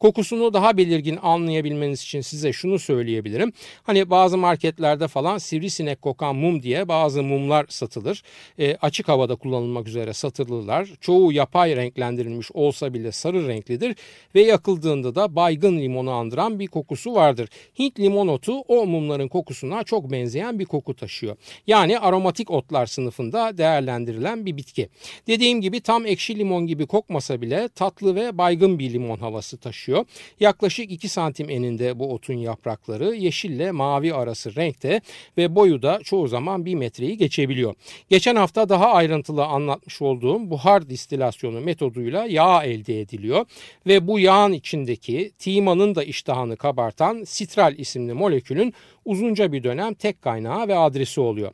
Kokusunu 0.00 0.54
daha 0.54 0.76
belirgin 0.76 1.18
anlayabilmeniz 1.22 2.02
için 2.02 2.20
size 2.20 2.52
şunu 2.52 2.78
söyleyebilirim. 2.78 3.52
Hani 3.82 4.10
bazı 4.10 4.38
marketlerde 4.38 5.08
falan 5.08 5.38
sivrisinek 5.38 6.02
kokan 6.02 6.36
mum 6.36 6.62
diye 6.62 6.88
bazı 6.88 7.22
mumlar 7.22 7.66
satılır. 7.68 8.22
E, 8.58 8.76
açık 8.76 9.08
havada 9.08 9.36
kullanılmak 9.36 9.88
üzere 9.88 10.12
satılırlar. 10.12 10.88
Çoğu 11.00 11.32
yapay 11.32 11.76
renklendirilmiş 11.76 12.50
olsa 12.52 12.94
bile 12.94 13.12
sarı 13.12 13.48
renklidir 13.48 13.96
ve 14.34 14.40
yakıldığında 14.40 15.14
da 15.14 15.36
baygın 15.36 15.78
limonu 15.78 16.10
andıran 16.10 16.58
bir 16.58 16.66
kokusu 16.66 17.14
vardır. 17.14 17.48
Hint 17.78 18.00
limon 18.00 18.28
otu 18.28 18.60
o 18.60 18.86
mumların 18.86 19.28
kokusuna 19.28 19.84
çok 19.84 20.12
benzeyen 20.12 20.58
bir 20.58 20.64
koku 20.64 20.94
taşıyor. 20.94 21.36
Yani 21.66 21.98
aroma 21.98 22.19
aromatik 22.20 22.50
otlar 22.50 22.86
sınıfında 22.86 23.58
değerlendirilen 23.58 24.46
bir 24.46 24.56
bitki. 24.56 24.88
Dediğim 25.26 25.60
gibi 25.60 25.80
tam 25.80 26.06
ekşi 26.06 26.38
limon 26.38 26.66
gibi 26.66 26.86
kokmasa 26.86 27.40
bile 27.40 27.68
tatlı 27.68 28.14
ve 28.14 28.38
baygın 28.38 28.78
bir 28.78 28.92
limon 28.92 29.18
havası 29.18 29.56
taşıyor. 29.56 30.04
Yaklaşık 30.40 30.90
2 30.92 31.08
santim 31.08 31.50
eninde 31.50 31.98
bu 31.98 32.12
otun 32.12 32.34
yaprakları 32.34 33.14
yeşille 33.14 33.70
mavi 33.70 34.14
arası 34.14 34.56
renkte 34.56 35.00
ve 35.36 35.54
boyu 35.54 35.82
da 35.82 36.00
çoğu 36.04 36.28
zaman 36.28 36.64
1 36.64 36.74
metreyi 36.74 37.16
geçebiliyor. 37.16 37.74
Geçen 38.08 38.36
hafta 38.36 38.68
daha 38.68 38.86
ayrıntılı 38.86 39.44
anlatmış 39.44 40.02
olduğum 40.02 40.50
buhar 40.50 40.88
distilasyonu 40.88 41.60
metoduyla 41.60 42.26
yağ 42.26 42.64
elde 42.64 43.00
ediliyor 43.00 43.46
ve 43.86 44.06
bu 44.06 44.18
yağın 44.18 44.52
içindeki 44.52 45.32
timanın 45.38 45.94
da 45.94 46.04
iştahını 46.04 46.56
kabartan 46.56 47.24
sitral 47.24 47.78
isimli 47.78 48.12
molekülün 48.12 48.74
uzunca 49.04 49.52
bir 49.52 49.62
dönem 49.62 49.94
tek 49.94 50.22
kaynağı 50.22 50.68
ve 50.68 50.78
adresi 50.78 51.20
oluyor. 51.20 51.50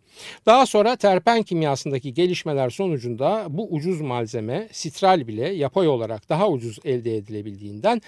Daha 0.47 0.56
sonra 0.65 0.97
terpen 0.97 1.43
kimyasındaki 1.43 2.15
gelişmeler 2.15 2.71
sonucunda 2.71 3.47
bu 3.49 3.69
ucuz 3.75 4.01
malzeme 4.01 4.69
sitral 4.73 5.27
bile 5.27 5.49
yapay 5.49 5.89
olarak 5.89 6.29
daha 6.29 6.49
ucuz 6.49 6.79
elde 6.85 7.17
edilebildiğinden 7.17 8.03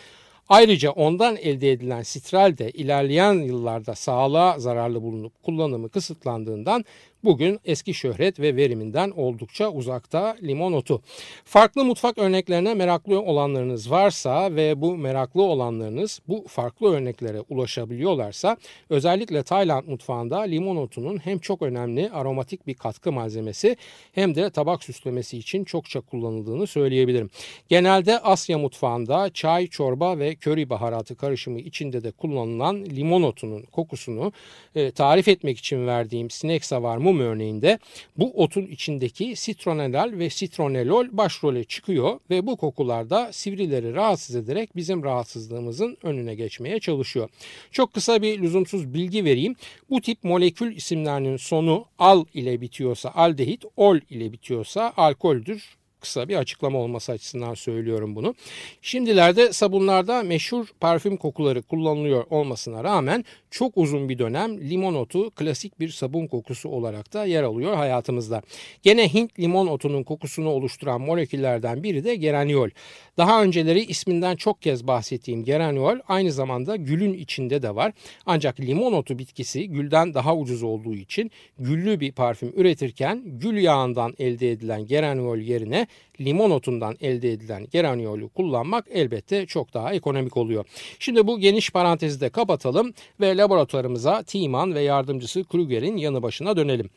Ayrıca 0.49 0.91
ondan 0.91 1.37
elde 1.37 1.73
edilen 1.73 2.03
sitral 2.03 2.59
de 2.59 2.71
ilerleyen 2.71 3.33
yıllarda 3.33 3.95
sağlığa 3.95 4.59
zararlı 4.59 5.03
bulunup 5.03 5.43
kullanımı 5.43 5.89
kısıtlandığından 5.89 6.85
bugün 7.25 7.61
eski 7.65 7.95
şöhret 7.95 8.41
ve 8.41 8.57
veriminden 8.57 9.11
oldukça 9.11 9.71
uzakta 9.71 10.37
limon 10.43 10.73
otu. 10.73 11.03
Farklı 11.45 11.85
mutfak 11.85 12.19
örneklerine 12.19 12.75
meraklı 12.75 13.21
olanlarınız 13.21 13.91
varsa 13.91 14.57
ve 14.57 14.81
bu 14.81 14.97
meraklı 14.97 15.43
olanlarınız 15.43 16.21
bu 16.29 16.45
farklı 16.49 16.95
örneklere 16.95 17.41
ulaşabiliyorlarsa 17.41 18.57
özellikle 18.91 19.43
Tayland 19.43 19.89
mutfağında 19.89 20.41
limon 20.41 20.77
otunun 20.77 21.19
hem 21.19 21.39
çok 21.39 21.63
önemli 21.63 22.11
aromatik 22.11 22.67
bir 22.67 22.75
katkı 22.75 23.13
malzemesi 23.13 23.77
hem 24.13 24.35
de 24.35 24.51
tabak 24.51 24.85
süslemesi 24.85 25.39
için 25.39 25.65
çokça 25.65 26.01
kullanıldığını 26.01 26.67
söyleyebilirim. 26.67 27.31
Genelde 27.69 28.19
Asya 28.19 28.59
mutfağında 28.59 29.31
çay, 29.31 29.67
çorba 29.67 30.19
ve 30.19 30.35
köri 30.35 30.71
baharatı 30.71 31.17
karışımı 31.17 31.61
içinde 31.61 32.05
de 32.05 32.11
kullanılan 32.11 32.85
limon 32.85 33.23
otunun 33.23 33.63
kokusunu 33.63 34.33
e, 34.75 34.91
tarif 34.91 35.29
etmek 35.29 35.59
için 35.59 35.87
verdiğim 35.87 36.31
sinek 36.31 36.65
savar 36.65 36.97
mum 37.09 37.21
örneğinde 37.21 37.79
bu 38.17 38.43
otun 38.43 38.67
içindeki 38.67 39.37
sitronelal 39.37 40.13
ve 40.13 40.31
sitronelol 40.31 41.07
başrole 41.13 41.65
çıkıyor 41.65 42.21
ve 42.31 42.47
bu 42.47 42.57
kokularda 42.57 43.33
sivrileri 43.33 43.95
rahatsız 43.95 44.37
ederek 44.37 44.77
bizim 44.77 45.05
rahatsızlığımızın 45.05 45.97
önüne 46.03 46.35
geçmeye 46.35 46.81
çalışıyor. 46.81 47.29
Çok 47.71 47.93
kısa 47.93 48.23
bir 48.23 48.39
lüzumsuz 48.39 48.95
bilgi 48.95 49.25
vereyim. 49.25 49.55
Bu 49.91 50.01
tip 50.01 50.25
molekül 50.25 50.77
isimlerinin 50.77 51.37
sonu 51.37 51.87
al 51.99 52.25
ile 52.35 52.61
bitiyorsa 52.61 53.11
aldehit, 53.11 53.65
ol 53.77 53.97
ile 54.11 54.33
bitiyorsa 54.33 54.93
alkoldür 54.97 55.78
kısa 56.01 56.29
bir 56.29 56.37
açıklama 56.37 56.79
olması 56.79 57.13
açısından 57.13 57.55
söylüyorum 57.55 58.17
bunu. 58.17 58.35
Şimdilerde 58.83 59.53
sabunlarda 59.53 60.23
meşhur 60.23 60.67
parfüm 60.81 61.17
kokuları 61.17 61.63
kullanılıyor 61.63 62.25
olmasına 62.31 62.85
rağmen 62.85 63.25
çok 63.51 63.73
uzun 63.77 64.09
bir 64.09 64.19
dönem 64.19 64.71
limon 64.71 64.95
otu 64.95 65.31
klasik 65.31 65.81
bir 65.81 65.89
sabun 65.89 66.27
kokusu 66.27 66.69
olarak 66.69 67.13
da 67.13 67.25
yer 67.25 67.43
alıyor 67.43 67.75
hayatımızda. 67.75 68.43
Gene 68.83 69.15
Hint 69.15 69.39
limon 69.39 69.67
otunun 69.67 70.03
kokusunu 70.03 70.49
oluşturan 70.49 71.01
moleküllerden 71.01 71.83
biri 71.83 72.05
de 72.05 72.15
geraniol. 72.15 72.69
Daha 73.19 73.43
önceleri 73.43 73.85
isminden 73.85 74.37
çok 74.37 74.63
kez 74.63 74.87
bahsettiğim 74.87 75.45
geraniol 75.45 75.99
aynı 76.09 76.33
zamanda 76.33 76.77
gülün 76.77 77.15
içinde 77.15 77.63
de 77.63 77.75
var. 77.75 77.93
Ancak 78.27 78.61
limon 78.61 78.93
otu 78.93 79.19
bitkisi 79.19 79.69
gülden 79.69 80.15
daha 80.15 80.37
ucuz 80.37 80.63
olduğu 80.63 80.95
için 80.95 81.31
güllü 81.59 82.01
bir 82.01 82.13
parfüm 82.13 82.53
üretirken 82.57 83.23
gül 83.25 83.57
yağından 83.57 84.15
elde 84.19 84.51
edilen 84.51 84.87
geraniol 84.87 85.39
yerine 85.39 85.87
limon 86.21 86.51
otundan 86.51 86.97
elde 87.01 87.33
edilen 87.33 87.67
geraniolü 87.71 88.29
kullanmak 88.29 88.87
elbette 88.91 89.47
çok 89.47 89.75
daha 89.75 89.93
ekonomik 89.93 90.37
oluyor. 90.37 90.65
Şimdi 90.99 91.27
bu 91.27 91.39
geniş 91.39 91.71
parantezi 91.71 92.21
de 92.21 92.29
kapatalım 92.29 92.95
ve 93.21 93.37
laboratuvarımıza 93.37 94.23
Tiemann 94.23 94.75
ve 94.75 94.81
yardımcısı 94.81 95.45
Kruger'in 95.45 95.97
yanı 95.97 96.23
başına 96.23 96.57
dönelim. 96.57 96.91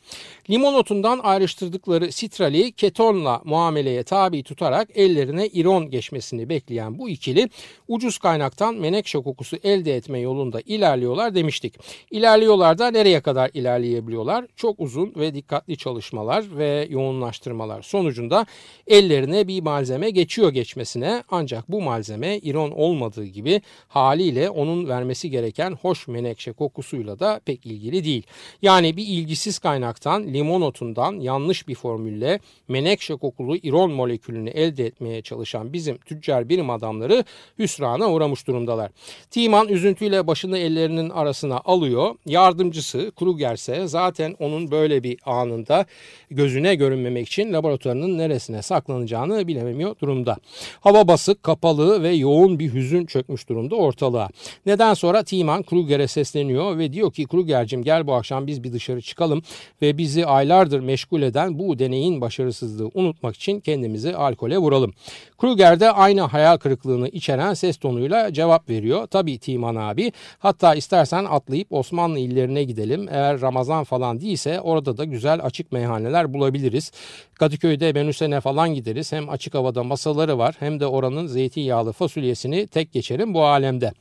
Limon 0.49 0.73
otundan 0.73 1.19
ayrıştırdıkları 1.23 2.11
sitrali 2.11 2.71
ketonla 2.71 3.41
muameleye 3.45 4.03
tabi 4.03 4.43
tutarak 4.43 4.89
ellerine 4.95 5.47
iron 5.47 5.89
geçmesini 6.11 6.49
bekleyen 6.49 6.99
bu 6.99 7.09
ikili 7.09 7.49
ucuz 7.87 8.17
kaynaktan 8.17 8.75
menekşe 8.75 9.19
kokusu 9.19 9.57
elde 9.63 9.95
etme 9.95 10.19
yolunda 10.19 10.61
ilerliyorlar 10.65 11.35
demiştik. 11.35 11.75
İlerliyorlar 12.11 12.77
da 12.77 12.91
nereye 12.91 13.21
kadar 13.21 13.51
ilerleyebiliyorlar? 13.53 14.45
Çok 14.55 14.79
uzun 14.79 15.13
ve 15.15 15.33
dikkatli 15.33 15.77
çalışmalar 15.77 16.57
ve 16.57 16.87
yoğunlaştırmalar 16.89 17.81
sonucunda 17.81 18.45
ellerine 18.87 19.47
bir 19.47 19.61
malzeme 19.61 20.09
geçiyor 20.09 20.51
geçmesine 20.51 21.23
ancak 21.29 21.71
bu 21.71 21.81
malzeme 21.81 22.37
iron 22.37 22.71
olmadığı 22.71 23.25
gibi 23.25 23.61
haliyle 23.87 24.49
onun 24.49 24.87
vermesi 24.87 25.29
gereken 25.29 25.71
hoş 25.81 26.07
menekşe 26.07 26.51
kokusuyla 26.51 27.19
da 27.19 27.41
pek 27.45 27.65
ilgili 27.65 28.03
değil. 28.03 28.23
Yani 28.61 28.97
bir 28.97 29.07
ilgisiz 29.07 29.59
kaynaktan 29.59 30.33
limon 30.33 30.61
otundan 30.61 31.19
yanlış 31.19 31.67
bir 31.67 31.75
formülle 31.75 32.39
menekşe 32.67 33.15
kokulu 33.15 33.55
iron 33.55 33.91
molekülünü 33.91 34.49
elde 34.49 34.85
etmeye 34.85 35.21
çalışan 35.21 35.73
bizim 35.73 36.00
tüccar 36.05 36.49
bilim 36.49 36.69
adamları 36.69 37.23
hüsrana 37.59 38.11
uğramış 38.11 38.47
durumdalar. 38.47 38.91
Timan 39.29 39.67
üzüntüyle 39.67 40.27
başını 40.27 40.57
ellerinin 40.57 41.09
arasına 41.09 41.61
alıyor. 41.65 42.15
Yardımcısı 42.25 43.11
Kruger 43.19 43.53
ise 43.53 43.87
zaten 43.87 44.35
onun 44.39 44.71
böyle 44.71 45.03
bir 45.03 45.17
anında 45.25 45.85
gözüne 46.31 46.75
görünmemek 46.75 47.27
için 47.27 47.53
laboratuvarının 47.53 48.17
neresine 48.17 48.61
saklanacağını 48.61 49.47
bilememiyor 49.47 49.95
durumda. 49.99 50.37
Hava 50.79 51.07
basık, 51.07 51.43
kapalı 51.43 52.03
ve 52.03 52.09
yoğun 52.09 52.59
bir 52.59 52.73
hüzün 52.73 53.05
çökmüş 53.05 53.49
durumda 53.49 53.75
ortalığa. 53.75 54.29
Neden 54.65 54.93
sonra 54.93 55.23
Timan 55.23 55.63
Kruger'e 55.63 56.07
sesleniyor 56.07 56.77
ve 56.77 56.93
diyor 56.93 57.13
ki 57.13 57.27
Kruger'cim 57.27 57.83
gel 57.83 58.07
bu 58.07 58.13
akşam 58.13 58.47
biz 58.47 58.63
bir 58.63 58.73
dışarı 58.73 59.01
çıkalım 59.01 59.41
ve 59.81 59.97
bizi 59.97 60.25
aylardır 60.25 60.79
meşgul 60.79 61.21
eden 61.21 61.59
bu 61.59 61.79
deneyin 61.79 62.21
başarısızlığı 62.21 62.91
unutmak 62.93 63.35
için 63.35 63.59
kendimizi 63.59 64.15
alkole 64.15 64.57
vuralım. 64.57 64.93
Kruger 65.37 65.79
de 65.79 65.90
aynı 65.91 66.21
hayal 66.21 66.57
kırıklığını 66.57 67.07
içeren 67.07 67.53
ses 67.53 67.77
tonuyla 67.77 68.33
cevap 68.33 68.69
veriyor. 68.69 69.07
Tabii 69.07 69.39
Timan 69.39 69.75
abi 69.75 70.11
hatta 70.39 70.75
istersen 70.75 71.25
atlayıp 71.25 71.73
Osmanlı 71.73 72.19
illerine 72.19 72.63
gidelim. 72.63 73.07
Eğer 73.11 73.41
Ramazan 73.41 73.83
falan 73.83 74.21
değilse 74.21 74.61
orada 74.61 74.97
da 74.97 75.05
güzel 75.05 75.39
açık 75.43 75.71
meyhaneler 75.71 76.33
bulabiliriz. 76.33 76.91
Kadıköy'de 77.33 77.93
menüsene 77.93 78.41
falan 78.41 78.73
gideriz. 78.73 79.11
Hem 79.11 79.29
açık 79.29 79.53
havada 79.53 79.83
masaları 79.83 80.37
var 80.37 80.55
hem 80.59 80.79
de 80.79 80.87
oranın 80.87 81.27
zeytinyağlı 81.27 81.91
fasulyesini 81.91 82.67
tek 82.67 82.91
geçerim 82.91 83.33
bu 83.33 83.45
alemde. 83.45 83.91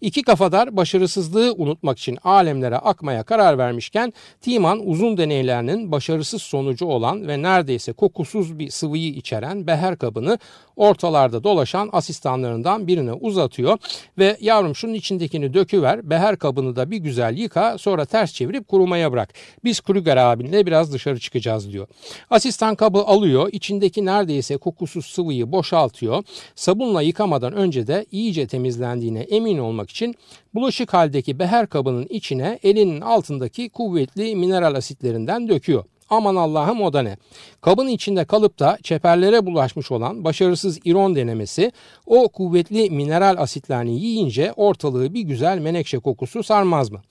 İki 0.00 0.22
kafadar 0.22 0.76
başarısızlığı 0.76 1.54
unutmak 1.56 1.98
için 1.98 2.18
alemlere 2.24 2.76
akmaya 2.76 3.22
karar 3.22 3.58
vermişken 3.58 4.12
Timan 4.40 4.88
uzun 4.88 5.16
deneylerinin 5.16 5.92
başarısız 5.92 6.42
sonucu 6.42 6.86
olan 6.86 7.28
ve 7.28 7.42
neredeyse 7.42 7.92
kokusuz 7.92 8.58
bir 8.58 8.70
sıvıyı 8.70 9.08
içeren 9.08 9.66
beher 9.66 9.98
kabını 9.98 10.38
ortalarda 10.78 11.44
dolaşan 11.44 11.88
asistanlarından 11.92 12.86
birine 12.86 13.12
uzatıyor 13.12 13.78
ve 14.18 14.36
yavrum 14.40 14.74
şunun 14.74 14.94
içindekini 14.94 15.54
döküver 15.54 16.10
beher 16.10 16.36
kabını 16.36 16.76
da 16.76 16.90
bir 16.90 16.96
güzel 16.96 17.36
yıka 17.36 17.78
sonra 17.78 18.04
ters 18.04 18.32
çevirip 18.32 18.68
kurumaya 18.68 19.12
bırak. 19.12 19.34
Biz 19.64 19.80
Kruger 19.80 20.16
abinle 20.16 20.66
biraz 20.66 20.92
dışarı 20.92 21.20
çıkacağız 21.20 21.72
diyor. 21.72 21.86
Asistan 22.30 22.74
kabı 22.74 22.98
alıyor 22.98 23.48
içindeki 23.52 24.04
neredeyse 24.04 24.56
kokusuz 24.56 25.06
sıvıyı 25.06 25.52
boşaltıyor. 25.52 26.22
Sabunla 26.54 27.02
yıkamadan 27.02 27.52
önce 27.52 27.86
de 27.86 28.06
iyice 28.10 28.46
temizlendiğine 28.46 29.20
emin 29.20 29.58
olmak 29.58 29.90
için 29.90 30.14
bulaşık 30.54 30.94
haldeki 30.94 31.38
beher 31.38 31.66
kabının 31.66 32.06
içine 32.10 32.58
elinin 32.62 33.00
altındaki 33.00 33.68
kuvvetli 33.68 34.36
mineral 34.36 34.74
asitlerinden 34.74 35.48
döküyor. 35.48 35.84
Aman 36.10 36.36
Allah'ım 36.36 36.82
o 36.82 36.92
da 36.92 37.02
ne? 37.02 37.16
Kabın 37.60 37.88
içinde 37.88 38.24
kalıp 38.24 38.58
da 38.58 38.78
çeperlere 38.82 39.46
bulaşmış 39.46 39.90
olan 39.90 40.24
başarısız 40.24 40.78
iron 40.84 41.14
denemesi 41.14 41.72
o 42.06 42.28
kuvvetli 42.28 42.90
mineral 42.90 43.36
asitlerini 43.38 44.00
yiyince 44.00 44.52
ortalığı 44.56 45.14
bir 45.14 45.22
güzel 45.22 45.58
menekşe 45.58 45.98
kokusu 45.98 46.42
sarmaz 46.42 46.90
mı? 46.90 47.02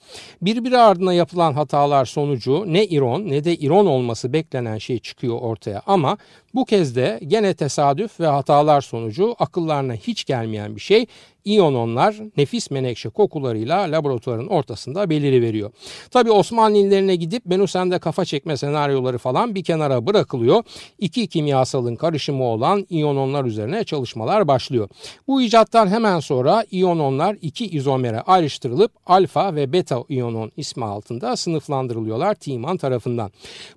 Birbiri 0.42 0.78
ardına 0.78 1.12
yapılan 1.12 1.52
hatalar 1.52 2.04
sonucu 2.04 2.64
ne 2.66 2.86
iron 2.86 3.28
ne 3.28 3.44
de 3.44 3.56
iron 3.56 3.86
olması 3.86 4.32
beklenen 4.32 4.78
şey 4.78 4.98
çıkıyor 4.98 5.38
ortaya 5.40 5.82
ama 5.86 6.16
bu 6.54 6.64
kez 6.64 6.96
de 6.96 7.20
gene 7.26 7.54
tesadüf 7.54 8.20
ve 8.20 8.26
hatalar 8.26 8.80
sonucu 8.80 9.36
akıllarına 9.38 9.94
hiç 9.94 10.24
gelmeyen 10.24 10.76
bir 10.76 10.80
şey 10.80 11.06
iyononlar 11.48 12.16
nefis 12.36 12.70
menekşe 12.70 13.08
kokularıyla 13.08 13.78
laboratuvarın 13.78 14.46
ortasında 14.46 15.10
beliri 15.10 15.42
veriyor. 15.42 15.70
Tabi 16.10 16.30
Osmanlılarına 16.30 17.14
gidip 17.14 17.44
Benusende 17.46 17.98
kafa 17.98 18.24
çekme 18.24 18.56
senaryoları 18.56 19.18
falan 19.18 19.54
bir 19.54 19.64
kenara 19.64 20.06
bırakılıyor. 20.06 20.62
İki 20.98 21.26
kimyasalın 21.26 21.96
karışımı 21.96 22.44
olan 22.44 22.86
iyononlar 22.90 23.44
üzerine 23.44 23.84
çalışmalar 23.84 24.48
başlıyor. 24.48 24.88
Bu 25.28 25.42
icattan 25.42 25.88
hemen 25.88 26.20
sonra 26.20 26.64
iyononlar 26.70 27.36
iki 27.42 27.66
izomere 27.66 28.20
ayrıştırılıp 28.20 28.92
alfa 29.06 29.54
ve 29.54 29.72
beta 29.72 30.04
iyonon 30.08 30.52
ismi 30.56 30.84
altında 30.84 31.36
sınıflandırılıyorlar 31.36 32.34
Timan 32.34 32.76
tarafından. 32.76 33.30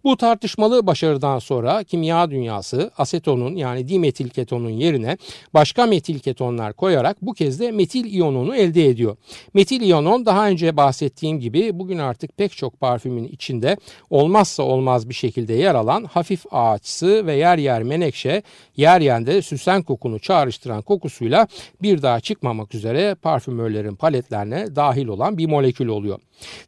Bu 0.04 0.18
tartışmalı 0.18 0.88
başarıdan 0.88 1.40
sonra 1.40 1.84
kimya 1.84 2.32
dünyası 2.32 2.92
asetonun 2.98 3.56
yani 3.56 3.88
dimetil 3.88 4.30
ketonun 4.30 4.70
yerine 4.70 5.18
başka 5.54 5.86
metil 5.86 6.20
ketonlar 6.20 6.74
koyarak 6.74 7.18
bu 7.22 7.34
kez 7.34 7.61
de 7.62 7.72
metil 7.72 8.06
iyononu 8.06 8.56
elde 8.56 8.86
ediyor. 8.86 9.18
Metil 9.54 9.82
iyonon 9.82 10.26
daha 10.26 10.48
önce 10.48 10.78
bahsettiğim 10.78 11.40
gibi 11.40 11.80
bugün 11.80 11.98
artık 11.98 12.38
pek 12.38 12.52
çok 12.52 12.80
parfümün 12.80 13.24
içinde 13.24 13.78
olmazsa 14.10 14.64
olmaz 14.64 15.10
bir 15.10 15.14
şekilde 15.14 15.54
yer 15.54 15.76
alan 15.76 16.04
hafif 16.04 16.46
ağaçsı 16.52 17.28
ve 17.28 17.36
yer 17.36 17.58
yer 17.58 17.84
menekşe, 17.84 18.44
yer 18.78 19.02
yerde 19.02 19.42
süsen 19.42 19.84
kokunu 19.84 20.20
çağrıştıran 20.20 20.82
kokusuyla 20.82 21.48
bir 21.82 22.02
daha 22.02 22.20
çıkmamak 22.20 22.76
üzere 22.76 23.16
parfümörlerin 23.16 23.96
paletlerine 23.96 24.76
dahil 24.76 25.08
olan 25.08 25.38
bir 25.38 25.48
molekül 25.48 25.88
oluyor. 25.88 26.20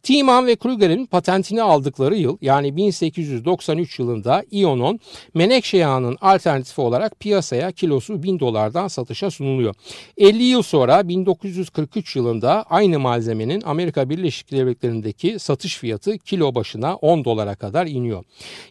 Tiemann 0.04 0.48
ve 0.48 0.56
Kruger'in 0.56 1.06
patentini 1.06 1.62
aldıkları 1.62 2.16
yıl 2.16 2.38
yani 2.42 2.76
1893 2.76 4.00
yılında 4.00 4.44
Ionon 4.54 5.00
menekşe 5.34 5.78
yağının 5.78 6.18
alternatifi 6.22 6.82
olarak 6.82 7.20
piyasaya 7.20 7.72
kilosu 7.72 8.24
1000 8.24 8.40
dolardan 8.40 8.88
satışa 8.88 9.32
sunuluyor. 9.32 9.76
50 10.18 10.44
yıl 10.44 10.62
sonra 10.62 11.08
1943 11.08 12.16
yılında 12.16 12.64
aynı 12.70 13.00
malzemenin 13.00 13.62
Amerika 13.62 14.10
Birleşik 14.10 14.52
Devletleri'ndeki 14.52 15.40
satış 15.40 15.78
fiyatı 15.78 16.18
kilo 16.18 16.56
başına 16.56 16.96
10 16.96 17.26
dolara 17.26 17.56
kadar 17.56 17.88
iniyor. 17.88 18.24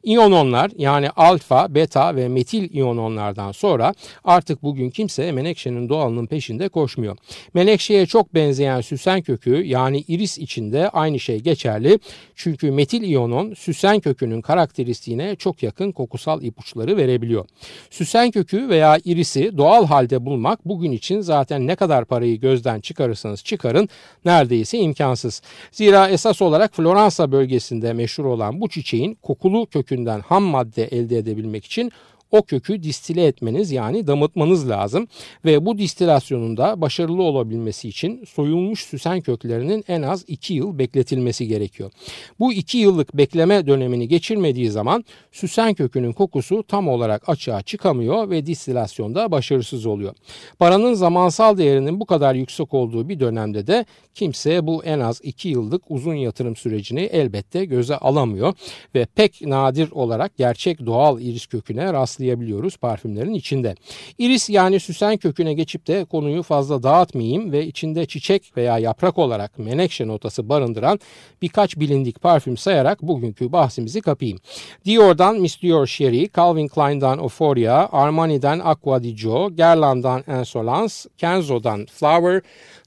İyononlar 0.02 0.70
yani 0.76 1.10
alfa, 1.10 1.74
beta 1.74 2.16
ve 2.16 2.28
metil 2.28 2.74
iyononlardan 2.74 3.52
sonra 3.52 3.94
artık 4.24 4.62
bugün 4.62 4.90
kimse 4.90 5.32
menekşenin 5.32 5.88
doğalının 5.88 6.26
peşinde 6.26 6.68
koşmuyor. 6.68 7.16
Menekşeye 7.54 8.06
çok 8.06 8.34
benzeyen 8.34 8.80
süsen 8.80 9.22
kökü 9.22 9.64
yani 9.64 10.04
iris 10.08 10.38
içinde 10.38 10.88
aynı 10.92 11.20
şey 11.20 11.40
geçerli. 11.40 11.98
Çünkü 12.34 12.70
metil 12.70 13.02
iyonon 13.02 13.54
süsen 13.54 14.00
kökünün 14.00 14.40
karakteristiğine 14.40 15.36
çok 15.36 15.62
yakın 15.62 15.92
kokusal 15.92 16.42
ipuçları 16.42 16.96
verebiliyor. 16.96 17.46
Süsen 17.90 18.30
kökü 18.30 18.68
veya 18.68 18.98
irisi 19.04 19.58
doğal 19.58 19.86
halde 19.86 20.26
bulmak 20.26 20.64
bugün 20.64 20.92
için 20.92 21.20
zaten 21.20 21.66
ne 21.66 21.76
kadar 21.76 22.04
parayı 22.04 22.40
gözden 22.40 22.80
çıkarırsanız 22.80 23.44
çıkarın 23.44 23.88
neredeyse 24.24 24.78
imkansız. 24.78 25.42
Zira 25.72 26.08
esas 26.08 26.42
olarak 26.42 26.74
Floransa 26.74 27.32
bölgesinde 27.32 27.92
meşhur 27.92 28.24
olan 28.24 28.60
bu 28.60 28.68
çiçeğin 28.68 29.14
kokulu 29.14 29.66
kökünden 29.66 30.20
ham 30.20 30.42
madde 30.42 30.84
elde 30.84 31.18
edebilmek 31.18 31.64
için 31.64 31.92
o 32.32 32.42
kökü 32.42 32.82
distile 32.82 33.26
etmeniz 33.26 33.70
yani 33.70 34.06
damıtmanız 34.06 34.68
lazım 34.68 35.08
ve 35.44 35.66
bu 35.66 35.78
distilasyonun 35.78 36.56
da 36.56 36.80
başarılı 36.80 37.22
olabilmesi 37.22 37.88
için 37.88 38.24
soyulmuş 38.24 38.84
süsen 38.84 39.20
köklerinin 39.20 39.84
en 39.88 40.02
az 40.02 40.24
2 40.26 40.54
yıl 40.54 40.78
bekletilmesi 40.78 41.46
gerekiyor. 41.46 41.90
Bu 42.38 42.52
2 42.52 42.78
yıllık 42.78 43.16
bekleme 43.16 43.66
dönemini 43.66 44.08
geçirmediği 44.08 44.70
zaman 44.70 45.04
süsen 45.32 45.74
kökünün 45.74 46.12
kokusu 46.12 46.62
tam 46.62 46.88
olarak 46.88 47.28
açığa 47.28 47.62
çıkamıyor 47.62 48.30
ve 48.30 48.46
distilasyonda 48.46 49.30
başarısız 49.30 49.86
oluyor. 49.86 50.14
Paranın 50.58 50.94
zamansal 50.94 51.58
değerinin 51.58 52.00
bu 52.00 52.06
kadar 52.06 52.34
yüksek 52.34 52.74
olduğu 52.74 53.08
bir 53.08 53.20
dönemde 53.20 53.66
de 53.66 53.84
kimse 54.14 54.66
bu 54.66 54.84
en 54.84 55.00
az 55.00 55.20
2 55.22 55.48
yıllık 55.48 55.82
uzun 55.88 56.14
yatırım 56.14 56.56
sürecini 56.56 57.00
elbette 57.00 57.64
göze 57.64 57.96
alamıyor 57.96 58.54
ve 58.94 59.04
pek 59.04 59.42
nadir 59.46 59.90
olarak 59.90 60.36
gerçek 60.36 60.86
doğal 60.86 61.20
iris 61.20 61.46
köküne 61.46 61.92
rastlıyor 61.92 62.21
rastlayabiliyoruz 62.22 62.76
parfümlerin 62.76 63.34
içinde. 63.34 63.74
Iris 64.18 64.50
yani 64.50 64.80
süsen 64.80 65.16
köküne 65.16 65.54
geçip 65.54 65.86
de 65.86 66.04
konuyu 66.04 66.42
fazla 66.42 66.82
dağıtmayayım 66.82 67.52
ve 67.52 67.66
içinde 67.66 68.06
çiçek 68.06 68.56
veya 68.56 68.78
yaprak 68.78 69.18
olarak 69.18 69.58
menekşe 69.58 70.06
notası 70.06 70.48
barındıran 70.48 70.98
birkaç 71.42 71.76
bilindik 71.76 72.20
parfüm 72.20 72.56
sayarak 72.56 73.02
bugünkü 73.02 73.52
bahsimizi 73.52 74.00
kapayım. 74.00 74.38
Dior'dan 74.84 75.40
Miss 75.40 75.62
Dior 75.62 75.86
Sherry, 75.86 76.28
Calvin 76.36 76.68
Klein'dan 76.68 77.18
Euphoria, 77.18 77.88
Armani'den 77.92 78.60
Aqua 78.64 79.02
di 79.02 79.14
Gio, 79.14 79.50
Guerlain'dan 79.50 80.24
Insolence, 80.38 80.94
Kenzo'dan 81.18 81.86
Flower, 81.86 82.42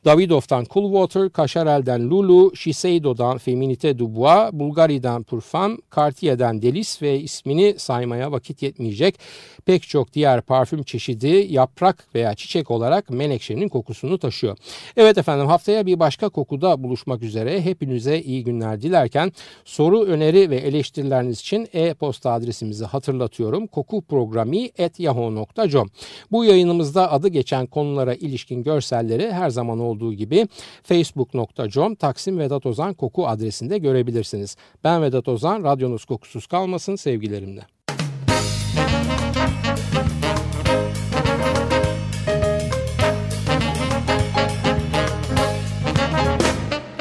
Davidov'dan 0.06 0.66
Coolwater, 0.66 1.30
Cacharel'den 1.38 2.10
Lulu, 2.10 2.56
Shiseido'dan 2.56 3.38
Feminite 3.38 4.00
Dubois, 4.00 4.54
Bulgari'den 4.54 5.24
Parfum, 5.24 5.78
Cartier'den 5.96 6.62
Delis 6.62 7.02
ve 7.02 7.20
ismini 7.20 7.76
saymaya 7.78 8.32
vakit 8.32 8.62
yetmeyecek 8.62 9.20
pek 9.66 9.84
çok 9.84 10.14
diğer 10.14 10.42
parfüm 10.42 10.84
çeşidi 10.84 11.48
yaprak 11.50 12.08
veya 12.16 12.36
çiçek 12.36 12.72
olarak 12.72 13.10
menekşenin 13.10 13.70
kokusunu 13.70 14.18
taşıyor. 14.18 14.58
Evet 14.98 15.18
efendim 15.18 15.48
haftaya 15.48 15.86
bir 15.86 16.00
başka 16.00 16.30
kokuda 16.30 16.84
buluşmak 16.84 17.24
üzere 17.24 17.62
hepinize 17.62 18.20
iyi 18.20 18.44
günler 18.44 18.82
dilerken 18.82 19.32
soru, 19.66 20.04
öneri 20.04 20.50
ve 20.50 20.56
eleştirileriniz 20.56 21.40
için 21.40 21.68
e-posta 21.74 22.32
adresimizi 22.32 22.86
hatırlatıyorum. 22.86 23.68
kokuprogrami.yahoo.com 23.68 25.90
Bu 26.32 26.46
yayınımızda 26.46 27.12
adı 27.12 27.28
geçen 27.28 27.66
konulara 27.66 28.14
ilişkin 28.14 28.64
görselleri 28.64 29.32
her 29.32 29.50
zaman 29.50 29.80
olduğu 29.96 30.14
gibi 30.14 30.48
facebook.com 30.84 31.96
Taksim 31.96 32.40
Vedat 32.40 32.66
Ozan 32.66 32.94
Koku 32.94 33.28
adresinde 33.28 33.78
görebilirsiniz. 33.78 34.56
Ben 34.84 35.02
Vedat 35.02 35.28
Ozan, 35.28 35.64
radyonuz 35.64 36.06
kokusuz 36.06 36.48
kalmasın 36.48 36.96
sevgilerimle. 36.96 37.62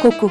Koku 0.02 0.30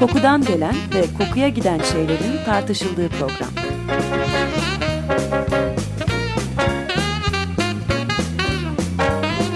Kokudan 0.00 0.44
gelen 0.44 0.74
ve 0.94 1.04
kokuya 1.18 1.48
giden 1.48 1.80
şeylerin 1.82 2.44
tartışıldığı 2.44 3.08
program. 3.08 3.71